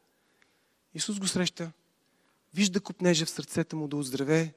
Исус 0.94 1.18
го 1.18 1.26
среща, 1.26 1.72
вижда 2.54 2.80
купнежа 2.80 3.26
в 3.26 3.30
сърцето 3.30 3.76
му 3.76 3.88
да 3.88 3.96
оздравее 3.96 4.54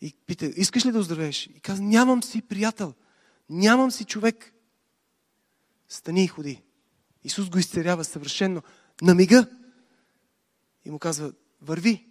и 0.00 0.14
пита, 0.26 0.46
искаш 0.46 0.86
ли 0.86 0.92
да 0.92 0.98
оздравееш? 0.98 1.46
И 1.46 1.60
каза, 1.60 1.82
нямам 1.82 2.22
си 2.22 2.42
приятел, 2.42 2.94
нямам 3.48 3.90
си 3.90 4.04
човек. 4.04 4.54
Стани 5.88 6.24
и 6.24 6.28
ходи. 6.28 6.62
Исус 7.24 7.50
го 7.50 7.58
изцерява 7.58 8.04
съвършенно 8.04 8.62
на 9.02 9.14
мига 9.14 9.46
и 10.84 10.90
му 10.90 10.98
казва, 10.98 11.32
върви 11.62 12.06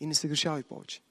и 0.00 0.06
не 0.06 0.14
се 0.14 0.28
грешавай 0.28 0.62
повече. 0.62 1.02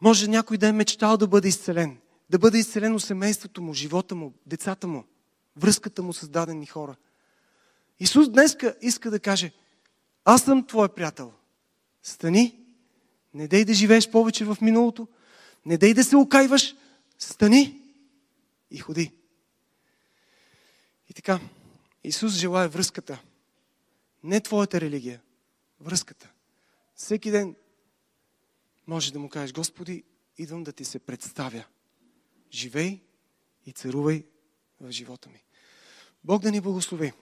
Може 0.00 0.28
някой 0.28 0.58
да 0.58 0.68
е 0.68 0.72
мечтал 0.72 1.16
да 1.16 1.26
бъде 1.26 1.48
изцелен. 1.48 1.98
Да 2.30 2.38
бъде 2.38 2.58
изцелено 2.58 3.00
семейството 3.00 3.62
му, 3.62 3.74
живота 3.74 4.14
му, 4.14 4.34
децата 4.46 4.86
му, 4.86 5.04
връзката 5.56 6.02
му 6.02 6.12
с 6.12 6.28
дадени 6.28 6.66
хора. 6.66 6.96
Исус 8.00 8.28
днеска 8.28 8.76
иска 8.82 9.10
да 9.10 9.20
каже, 9.20 9.52
аз 10.24 10.42
съм 10.42 10.66
твой 10.66 10.88
приятел. 10.88 11.32
Стани, 12.02 12.58
не 13.34 13.48
дей 13.48 13.64
да 13.64 13.74
живееш 13.74 14.10
повече 14.10 14.44
в 14.44 14.58
миналото, 14.60 15.08
не 15.66 15.78
дей 15.78 15.94
да 15.94 16.04
се 16.04 16.16
окайваш, 16.16 16.74
стани 17.18 17.82
и 18.70 18.78
ходи. 18.78 19.12
И 21.10 21.14
така, 21.14 21.40
Исус 22.04 22.32
желая 22.32 22.68
връзката. 22.68 23.22
Не 24.24 24.40
твоята 24.40 24.80
религия, 24.80 25.20
връзката. 25.80 26.30
Всеки 26.94 27.30
ден 27.30 27.54
може 28.86 29.12
да 29.12 29.18
му 29.18 29.28
кажеш, 29.28 29.52
Господи, 29.52 30.04
идвам 30.38 30.64
да 30.64 30.72
ти 30.72 30.84
се 30.84 30.98
представя. 30.98 31.64
Живей 32.52 33.00
и 33.66 33.72
царувай 33.72 34.26
в 34.80 34.90
живота 34.90 35.28
ми. 35.28 35.44
Бог 36.24 36.42
да 36.42 36.50
ни 36.50 36.60
благослови. 36.60 37.12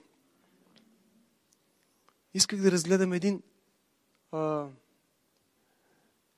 Исках 2.33 2.61
да 2.61 2.71
разгледам 2.71 3.13
един 3.13 3.43
а, 4.31 4.67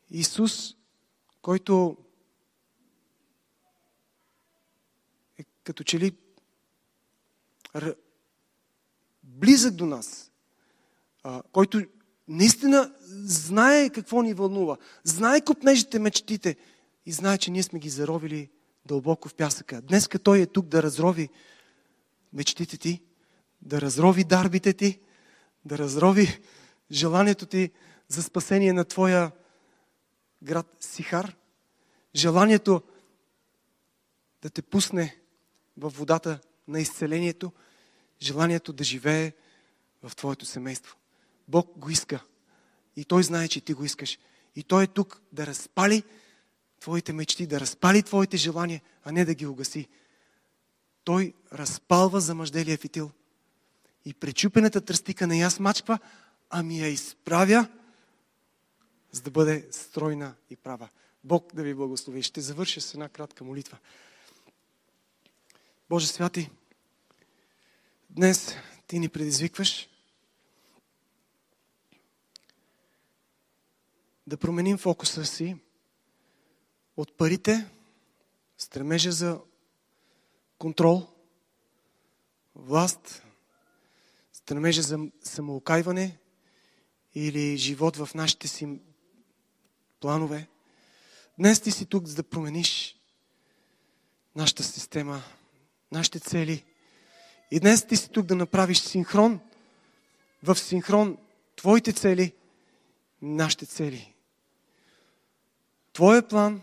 Исус, 0.10 0.76
който 1.42 1.98
е 5.38 5.44
като 5.64 5.84
че 5.84 6.00
ли 6.00 6.18
близък 9.24 9.76
до 9.76 9.86
нас, 9.86 10.32
а, 11.24 11.44
който 11.52 11.86
наистина 12.28 12.94
знае 13.24 13.90
какво 13.90 14.22
ни 14.22 14.34
вълнува, 14.34 14.78
знае 15.04 15.42
купнежите 15.42 16.00
мечтите 16.00 16.56
и 17.06 17.12
знае, 17.12 17.38
че 17.38 17.52
ние 17.52 17.64
сме 17.64 17.80
ги 17.80 17.90
заровили 17.90 18.50
дълбоко 18.86 19.30
в 19.30 19.36
пясъка. 19.36 19.82
Днес 19.82 20.08
като 20.08 20.24
Той 20.24 20.40
е 20.40 20.46
тук 20.46 20.66
да 20.66 20.84
разрови 20.84 21.30
мечтите 22.34 22.78
ти, 22.78 23.02
да 23.62 23.82
разрови 23.82 24.24
дарбите 24.24 24.74
ти, 24.74 25.00
да 25.66 25.78
разрови 25.78 26.40
желанието 26.92 27.46
ти 27.46 27.72
за 28.08 28.24
спасение 28.24 28.74
на 28.74 28.86
твоя 28.86 29.32
град 30.44 30.78
Сихар, 30.80 31.36
желанието 32.16 32.82
да 34.42 34.50
те 34.50 34.62
пусне 34.62 35.18
в 35.78 35.90
водата 35.90 36.40
на 36.68 36.80
изцелението, 36.80 37.52
желанието 38.22 38.74
да 38.74 38.84
живее 38.84 39.32
в 40.04 40.16
твоето 40.16 40.46
семейство. 40.46 40.96
Бог 41.48 41.78
го 41.78 41.90
иска. 41.90 42.24
И 42.96 43.06
Той 43.06 43.24
знае, 43.24 43.48
че 43.48 43.62
ти 43.62 43.74
го 43.74 43.84
искаш. 43.84 44.20
И 44.56 44.64
Той 44.64 44.84
е 44.84 44.88
тук 44.88 45.22
да 45.32 45.48
разпали 45.48 46.04
твоите 46.80 47.14
мечти, 47.14 47.48
да 47.48 47.60
разпали 47.60 48.04
твоите 48.04 48.38
желания, 48.38 48.82
а 49.04 49.12
не 49.12 49.26
да 49.26 49.34
ги 49.34 49.46
угаси. 49.46 49.88
Той 51.04 51.34
разпалва 51.54 52.22
за 52.22 52.36
мъжделия 52.36 52.78
фитил. 52.78 53.12
И 54.06 54.14
пречупената 54.14 54.82
тръстика 54.82 55.28
не 55.28 55.40
я 55.40 55.50
смачква, 55.50 56.00
ами 56.50 56.80
я 56.80 56.88
изправя, 56.88 57.68
за 59.12 59.22
да 59.22 59.32
бъде 59.32 59.68
стройна 59.72 60.36
и 60.50 60.56
права. 60.56 60.90
Бог 61.24 61.56
да 61.56 61.64
ви 61.64 61.74
благослови. 61.74 62.24
Ще 62.24 62.42
завърша 62.42 62.82
с 62.82 62.94
една 62.94 63.10
кратка 63.10 63.44
молитва. 63.44 63.78
Боже 65.90 66.08
святи, 66.08 66.50
днес 68.10 68.56
ти 68.88 69.00
ни 69.00 69.10
предизвикваш 69.10 69.90
да 74.28 74.38
променим 74.38 74.78
фокуса 74.78 75.26
си 75.26 75.56
от 76.98 77.18
парите, 77.18 77.70
стремежа 78.58 79.12
за 79.12 79.40
контрол, 80.58 81.08
власт, 82.56 83.24
стремежа 84.34 84.82
за 84.82 85.00
самоокайване 85.24 86.18
или 87.16 87.58
живот 87.58 87.96
в 87.96 88.10
нашите 88.16 88.48
си 88.48 88.80
планове. 90.00 90.48
Днес 91.40 91.62
ти 91.62 91.72
си 91.72 91.86
тук, 91.86 92.08
за 92.08 92.16
да 92.16 92.24
промениш 92.24 92.96
нашата 94.36 94.64
система, 94.64 95.24
нашите 95.92 96.20
цели. 96.20 96.64
И 97.52 97.60
днес 97.60 97.88
ти 97.88 97.96
си 97.96 98.10
тук 98.10 98.26
да 98.26 98.36
направиш 98.36 98.80
синхрон, 98.80 99.40
в 100.44 100.56
синхрон 100.56 101.18
твоите 101.56 101.94
цели, 101.94 102.34
нашите 103.22 103.66
цели. 103.66 104.14
Твоя 105.98 106.28
план 106.28 106.62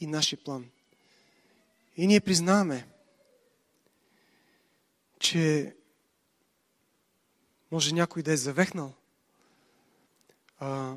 и 0.00 0.06
нашия 0.06 0.38
план. 0.44 0.70
И 1.96 2.06
ние 2.06 2.20
признаваме, 2.20 2.88
че 5.20 5.76
може 7.70 7.94
някой 7.94 8.22
да 8.22 8.32
е 8.32 8.36
завехнал, 8.36 8.94
а, 10.58 10.96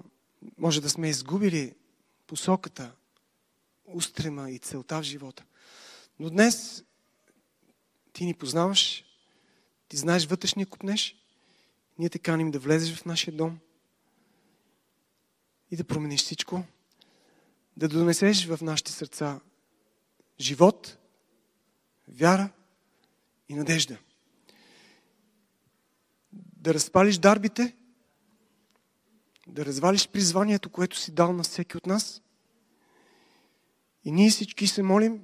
може 0.57 0.81
да 0.81 0.89
сме 0.89 1.09
изгубили 1.09 1.75
посоката, 2.27 2.95
устрема 3.85 4.51
и 4.51 4.59
целта 4.59 4.99
в 4.99 5.03
живота. 5.03 5.45
Но 6.19 6.29
днес 6.29 6.83
ти 8.13 8.25
ни 8.25 8.33
познаваш, 8.33 9.03
ти 9.87 9.97
знаеш 9.97 10.25
вътрешния 10.25 10.67
купнеш, 10.67 11.15
ние 11.99 12.09
те 12.09 12.19
каним 12.19 12.51
да 12.51 12.59
влезеш 12.59 12.95
в 12.95 13.05
нашия 13.05 13.33
дом 13.33 13.59
и 15.71 15.75
да 15.75 15.83
промениш 15.83 16.21
всичко, 16.21 16.63
да 17.77 17.87
донесеш 17.87 18.47
в 18.47 18.59
нашите 18.61 18.91
сърца 18.91 19.39
живот, 20.39 20.97
вяра 22.07 22.49
и 23.49 23.55
надежда. 23.55 23.97
Да 26.33 26.73
разпалиш 26.73 27.17
дарбите, 27.17 27.75
да 29.47 29.65
развалиш 29.65 30.07
призванието, 30.07 30.69
което 30.69 30.97
си 30.97 31.11
дал 31.11 31.33
на 31.33 31.43
всеки 31.43 31.77
от 31.77 31.85
нас. 31.85 32.21
И 34.03 34.11
ние 34.11 34.29
всички 34.29 34.67
се 34.67 34.83
молим 34.83 35.21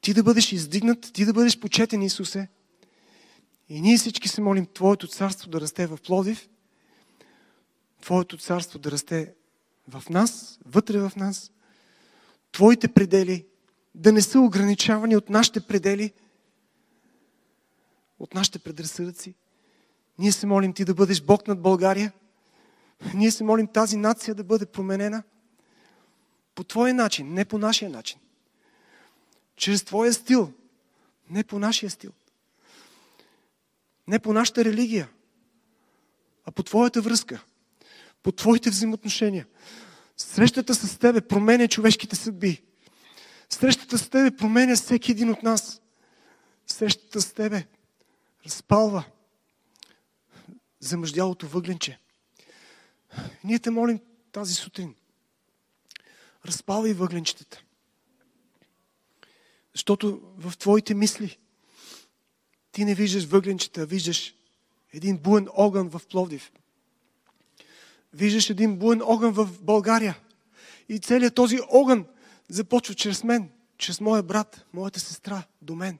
ти 0.00 0.14
да 0.14 0.22
бъдеш 0.22 0.52
издигнат, 0.52 1.12
ти 1.12 1.24
да 1.24 1.32
бъдеш 1.32 1.60
почетен, 1.60 2.02
Исусе. 2.02 2.48
И 3.68 3.80
ние 3.80 3.96
всички 3.96 4.28
се 4.28 4.40
молим 4.40 4.66
Твоето 4.66 5.08
царство 5.08 5.50
да 5.50 5.60
расте 5.60 5.86
в 5.86 5.98
Плодив, 6.06 6.48
Твоето 8.00 8.38
царство 8.38 8.78
да 8.78 8.90
расте 8.90 9.34
в 9.88 10.02
нас, 10.10 10.58
вътре 10.66 10.98
в 10.98 11.12
нас, 11.16 11.52
Твоите 12.52 12.88
предели 12.88 13.46
да 13.94 14.12
не 14.12 14.22
са 14.22 14.40
ограничавани 14.40 15.16
от 15.16 15.30
нашите 15.30 15.60
предели, 15.60 16.12
от 18.18 18.34
нашите 18.34 18.58
предразсъдъци. 18.58 19.34
Ние 20.18 20.32
се 20.32 20.46
молим 20.46 20.72
Ти 20.72 20.84
да 20.84 20.94
бъдеш 20.94 21.22
Бог 21.22 21.48
над 21.48 21.62
България. 21.62 22.12
Ние 23.14 23.30
се 23.30 23.44
молим 23.44 23.66
тази 23.66 23.96
нация 23.96 24.34
да 24.34 24.44
бъде 24.44 24.66
променена 24.66 25.22
по 26.54 26.64
Твоя 26.64 26.94
начин, 26.94 27.34
не 27.34 27.44
по 27.44 27.58
нашия 27.58 27.90
начин. 27.90 28.18
Чрез 29.56 29.84
Твоя 29.84 30.12
стил, 30.12 30.52
не 31.30 31.44
по 31.44 31.58
нашия 31.58 31.90
стил. 31.90 32.12
Не 34.08 34.18
по 34.18 34.32
нашата 34.32 34.64
религия, 34.64 35.08
а 36.44 36.50
по 36.50 36.62
Твоята 36.62 37.00
връзка, 37.00 37.44
по 38.22 38.32
Твоите 38.32 38.70
взаимоотношения. 38.70 39.46
Срещата 40.16 40.74
с 40.74 40.98
Тебе 40.98 41.20
променя 41.20 41.68
човешките 41.68 42.16
съдби. 42.16 42.62
Срещата 43.50 43.98
с 43.98 44.08
Тебе 44.08 44.36
променя 44.36 44.76
всеки 44.76 45.10
един 45.10 45.30
от 45.30 45.42
нас. 45.42 45.82
Срещата 46.66 47.20
с 47.20 47.32
Тебе 47.32 47.66
разпалва 48.46 49.04
замъждялото 50.80 51.48
въгленче. 51.48 51.98
Ние 53.44 53.58
те 53.58 53.70
молим 53.70 54.00
тази 54.32 54.54
сутрин. 54.54 54.94
Разпалвай 56.46 56.92
въгленчетата. 56.92 57.62
Защото 59.74 60.20
в 60.36 60.56
твоите 60.58 60.94
мисли 60.94 61.38
ти 62.72 62.84
не 62.84 62.94
виждаш 62.94 63.24
въгленчета, 63.24 63.86
виждаш 63.86 64.34
един 64.92 65.18
буен 65.18 65.48
огън 65.52 65.88
в 65.88 66.02
Пловдив. 66.10 66.52
Виждаш 68.14 68.50
един 68.50 68.76
буен 68.76 69.02
огън 69.02 69.32
в 69.32 69.48
България. 69.62 70.18
И 70.88 70.98
целият 70.98 71.34
този 71.34 71.58
огън 71.70 72.06
започва 72.48 72.94
чрез 72.94 73.24
мен, 73.24 73.50
чрез 73.78 74.00
моя 74.00 74.22
брат, 74.22 74.66
моята 74.72 75.00
сестра, 75.00 75.42
до 75.62 75.74
мен. 75.74 75.98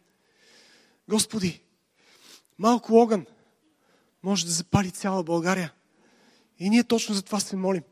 Господи, 1.08 1.62
малко 2.58 2.94
огън 2.94 3.26
може 4.22 4.46
да 4.46 4.52
запали 4.52 4.90
цяла 4.90 5.22
България. 5.22 5.72
И 6.58 6.70
ние 6.70 6.84
точно 6.84 7.14
за 7.14 7.22
това 7.22 7.40
се 7.40 7.56
молим. 7.56 7.82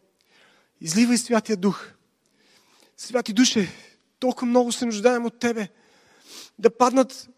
Изливай 0.81 1.19
Святия 1.19 1.57
Дух. 1.57 1.91
Святи 2.97 3.33
Душе, 3.33 3.69
толкова 4.19 4.47
много 4.47 4.73
се 4.73 4.87
нуждаем 4.87 5.27
от 5.27 5.39
Тебе. 5.39 5.69
Да 6.59 6.77
паднат 6.77 7.29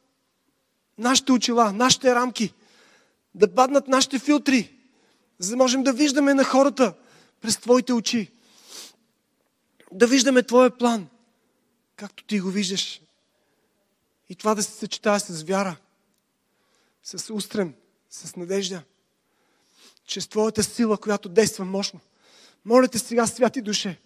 нашите 0.99 1.33
очила, 1.33 1.73
нашите 1.73 2.15
рамки, 2.15 2.55
да 3.35 3.55
паднат 3.55 3.89
нашите 3.89 4.19
филтри, 4.19 4.82
за 5.43 5.51
да 5.51 5.57
можем 5.57 5.83
да 5.83 5.93
виждаме 5.93 6.35
на 6.35 6.45
хората 6.45 6.95
през 7.41 7.57
Твоите 7.57 7.93
очи. 7.93 8.33
Да 9.93 10.07
виждаме 10.07 10.43
Твоя 10.43 10.79
план, 10.79 11.09
както 11.97 12.25
Ти 12.25 12.41
го 12.41 12.51
виждаш. 12.51 13.01
И 14.29 14.35
това 14.35 14.55
да 14.55 14.63
се 14.63 14.73
съчетае 14.73 15.21
с 15.21 15.43
вяра, 15.43 15.77
с 17.03 17.33
устрем, 17.35 17.75
с 18.11 18.37
надежда, 18.37 18.83
чрез 20.05 20.29
Твоята 20.29 20.63
сила, 20.63 20.99
която 20.99 21.29
действа 21.29 21.65
мощно. 21.65 22.01
Моля 22.65 22.89
те 22.89 22.99
сега, 22.99 23.27
святи 23.27 23.63
душе, 23.63 24.01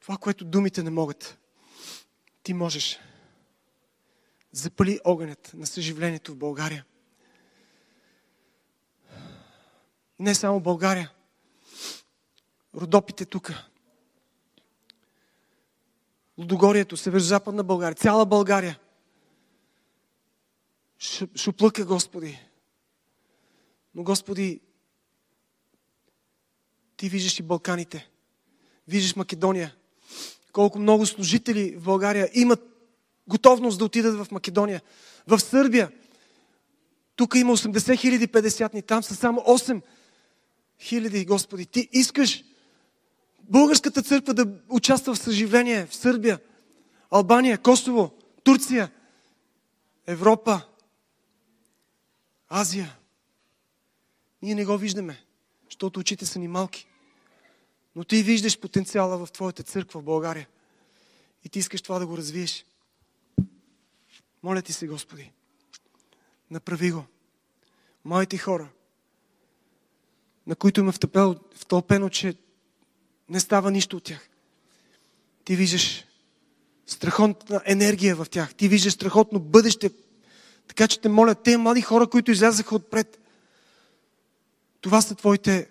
това, 0.00 0.16
което 0.16 0.44
думите 0.44 0.82
не 0.82 0.90
могат, 0.90 1.38
ти 2.42 2.54
можеш. 2.54 2.98
Запали 4.52 5.00
огънят 5.04 5.50
на 5.54 5.66
съживлението 5.66 6.32
в 6.32 6.36
България. 6.36 6.84
Не 10.18 10.34
само 10.34 10.60
България. 10.60 11.12
Родопите 12.74 13.24
тук. 13.24 13.52
Лудогорието, 16.38 16.96
северо-западна 16.96 17.64
България, 17.64 17.94
цяла 17.94 18.26
България. 18.26 18.78
Шуплъка, 21.36 21.84
Господи. 21.84 22.40
Но, 23.94 24.02
Господи, 24.02 24.60
Ти 26.96 27.08
виждаш 27.08 27.38
и 27.38 27.42
Балканите. 27.42 28.10
Виждаш 28.88 29.16
Македония 29.16 29.76
колко 30.52 30.78
много 30.78 31.06
служители 31.06 31.76
в 31.76 31.84
България 31.84 32.30
имат 32.34 32.60
готовност 33.28 33.78
да 33.78 33.84
отидат 33.84 34.26
в 34.26 34.30
Македония, 34.30 34.82
в 35.26 35.40
Сърбия. 35.40 35.90
Тук 37.16 37.34
има 37.34 37.56
80 37.56 37.98
хиляди 37.98 38.28
50 38.28 38.86
там 38.86 39.02
са 39.02 39.14
само 39.14 39.40
8 39.40 39.82
хиляди, 40.82 41.24
Господи. 41.24 41.66
Ти 41.66 41.88
искаш 41.92 42.44
българската 43.42 44.02
църква 44.02 44.34
да 44.34 44.46
участва 44.68 45.14
в 45.14 45.18
съживление 45.18 45.86
в 45.86 45.94
Сърбия, 45.94 46.40
Албания, 47.10 47.58
Косово, 47.58 48.14
Турция, 48.44 48.92
Европа, 50.06 50.60
Азия. 52.48 52.98
Ние 54.42 54.54
не 54.54 54.64
го 54.64 54.78
виждаме, 54.78 55.24
защото 55.64 56.00
очите 56.00 56.26
са 56.26 56.38
ни 56.38 56.48
малки. 56.48 56.86
Но 57.96 58.04
ти 58.04 58.22
виждаш 58.22 58.60
потенциала 58.60 59.26
в 59.26 59.32
твоята 59.32 59.62
църква 59.62 60.00
в 60.00 60.04
България. 60.04 60.48
И 61.44 61.48
ти 61.48 61.58
искаш 61.58 61.82
това 61.82 61.98
да 61.98 62.06
го 62.06 62.16
развиеш. 62.16 62.66
Моля 64.42 64.62
ти 64.62 64.72
се, 64.72 64.86
Господи, 64.86 65.32
направи 66.50 66.90
го. 66.90 67.04
Моите 68.04 68.38
хора, 68.38 68.68
на 70.46 70.56
които 70.56 70.80
има 70.80 70.92
втълпено, 71.54 72.08
че 72.08 72.34
не 73.28 73.40
става 73.40 73.70
нищо 73.70 73.96
от 73.96 74.04
тях. 74.04 74.28
Ти 75.44 75.56
виждаш 75.56 76.04
страхотна 76.86 77.62
енергия 77.64 78.16
в 78.16 78.26
тях. 78.30 78.54
Ти 78.54 78.68
виждаш 78.68 78.92
страхотно 78.92 79.40
бъдеще. 79.40 79.90
Така 80.68 80.88
че 80.88 81.00
те 81.00 81.08
моля, 81.08 81.34
те 81.34 81.56
млади 81.56 81.80
хора, 81.80 82.06
които 82.06 82.30
излязаха 82.30 82.74
отпред, 82.74 83.18
това 84.80 85.00
са 85.00 85.14
Твоите 85.14 85.68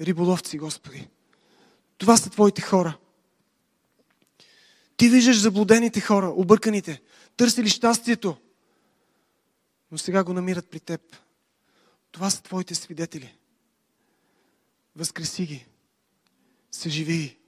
риболовци, 0.00 0.58
Господи. 0.58 1.08
Това 1.98 2.16
са 2.16 2.30
Твоите 2.30 2.62
хора. 2.62 2.98
Ти 4.96 5.08
виждаш 5.08 5.40
заблудените 5.40 6.00
хора, 6.00 6.28
обърканите, 6.28 7.02
търсили 7.36 7.68
щастието, 7.68 8.36
но 9.90 9.98
сега 9.98 10.24
го 10.24 10.32
намират 10.32 10.70
при 10.70 10.80
Теб. 10.80 11.00
Това 12.12 12.30
са 12.30 12.42
Твоите 12.42 12.74
свидетели. 12.74 13.36
Възкреси 14.96 15.46
ги, 15.46 15.66
съживи 16.70 17.16
ги, 17.16 17.38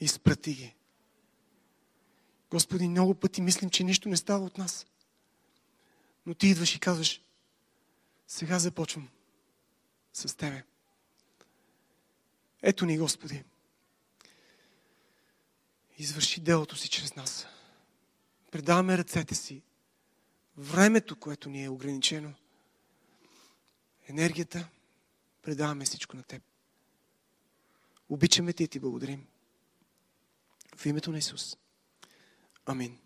изпрати 0.00 0.54
ги. 0.54 0.74
Господи, 2.50 2.88
много 2.88 3.14
пъти 3.14 3.40
мислим, 3.40 3.70
че 3.70 3.84
нищо 3.84 4.08
не 4.08 4.16
става 4.16 4.44
от 4.44 4.58
нас. 4.58 4.86
Но 6.26 6.34
Ти 6.34 6.46
идваш 6.46 6.74
и 6.74 6.80
казваш, 6.80 7.22
сега 8.28 8.58
започвам 8.58 9.08
с 10.12 10.36
Тебе. 10.36 10.64
Ето 12.62 12.86
ни, 12.86 12.98
Господи. 12.98 13.44
Извърши 15.98 16.40
делото 16.40 16.76
си 16.76 16.88
чрез 16.88 17.16
нас. 17.16 17.46
Предаваме 18.50 18.98
ръцете 18.98 19.34
си. 19.34 19.62
Времето, 20.56 21.16
което 21.16 21.50
ни 21.50 21.64
е 21.64 21.68
ограничено. 21.68 22.34
Енергията. 24.08 24.68
Предаваме 25.42 25.84
всичко 25.84 26.16
на 26.16 26.22
Теб. 26.22 26.42
Обичаме 28.08 28.52
Ти 28.52 28.64
и 28.64 28.68
Ти 28.68 28.80
благодарим. 28.80 29.26
В 30.76 30.86
името 30.86 31.12
на 31.12 31.18
Исус. 31.18 31.56
Амин. 32.66 32.98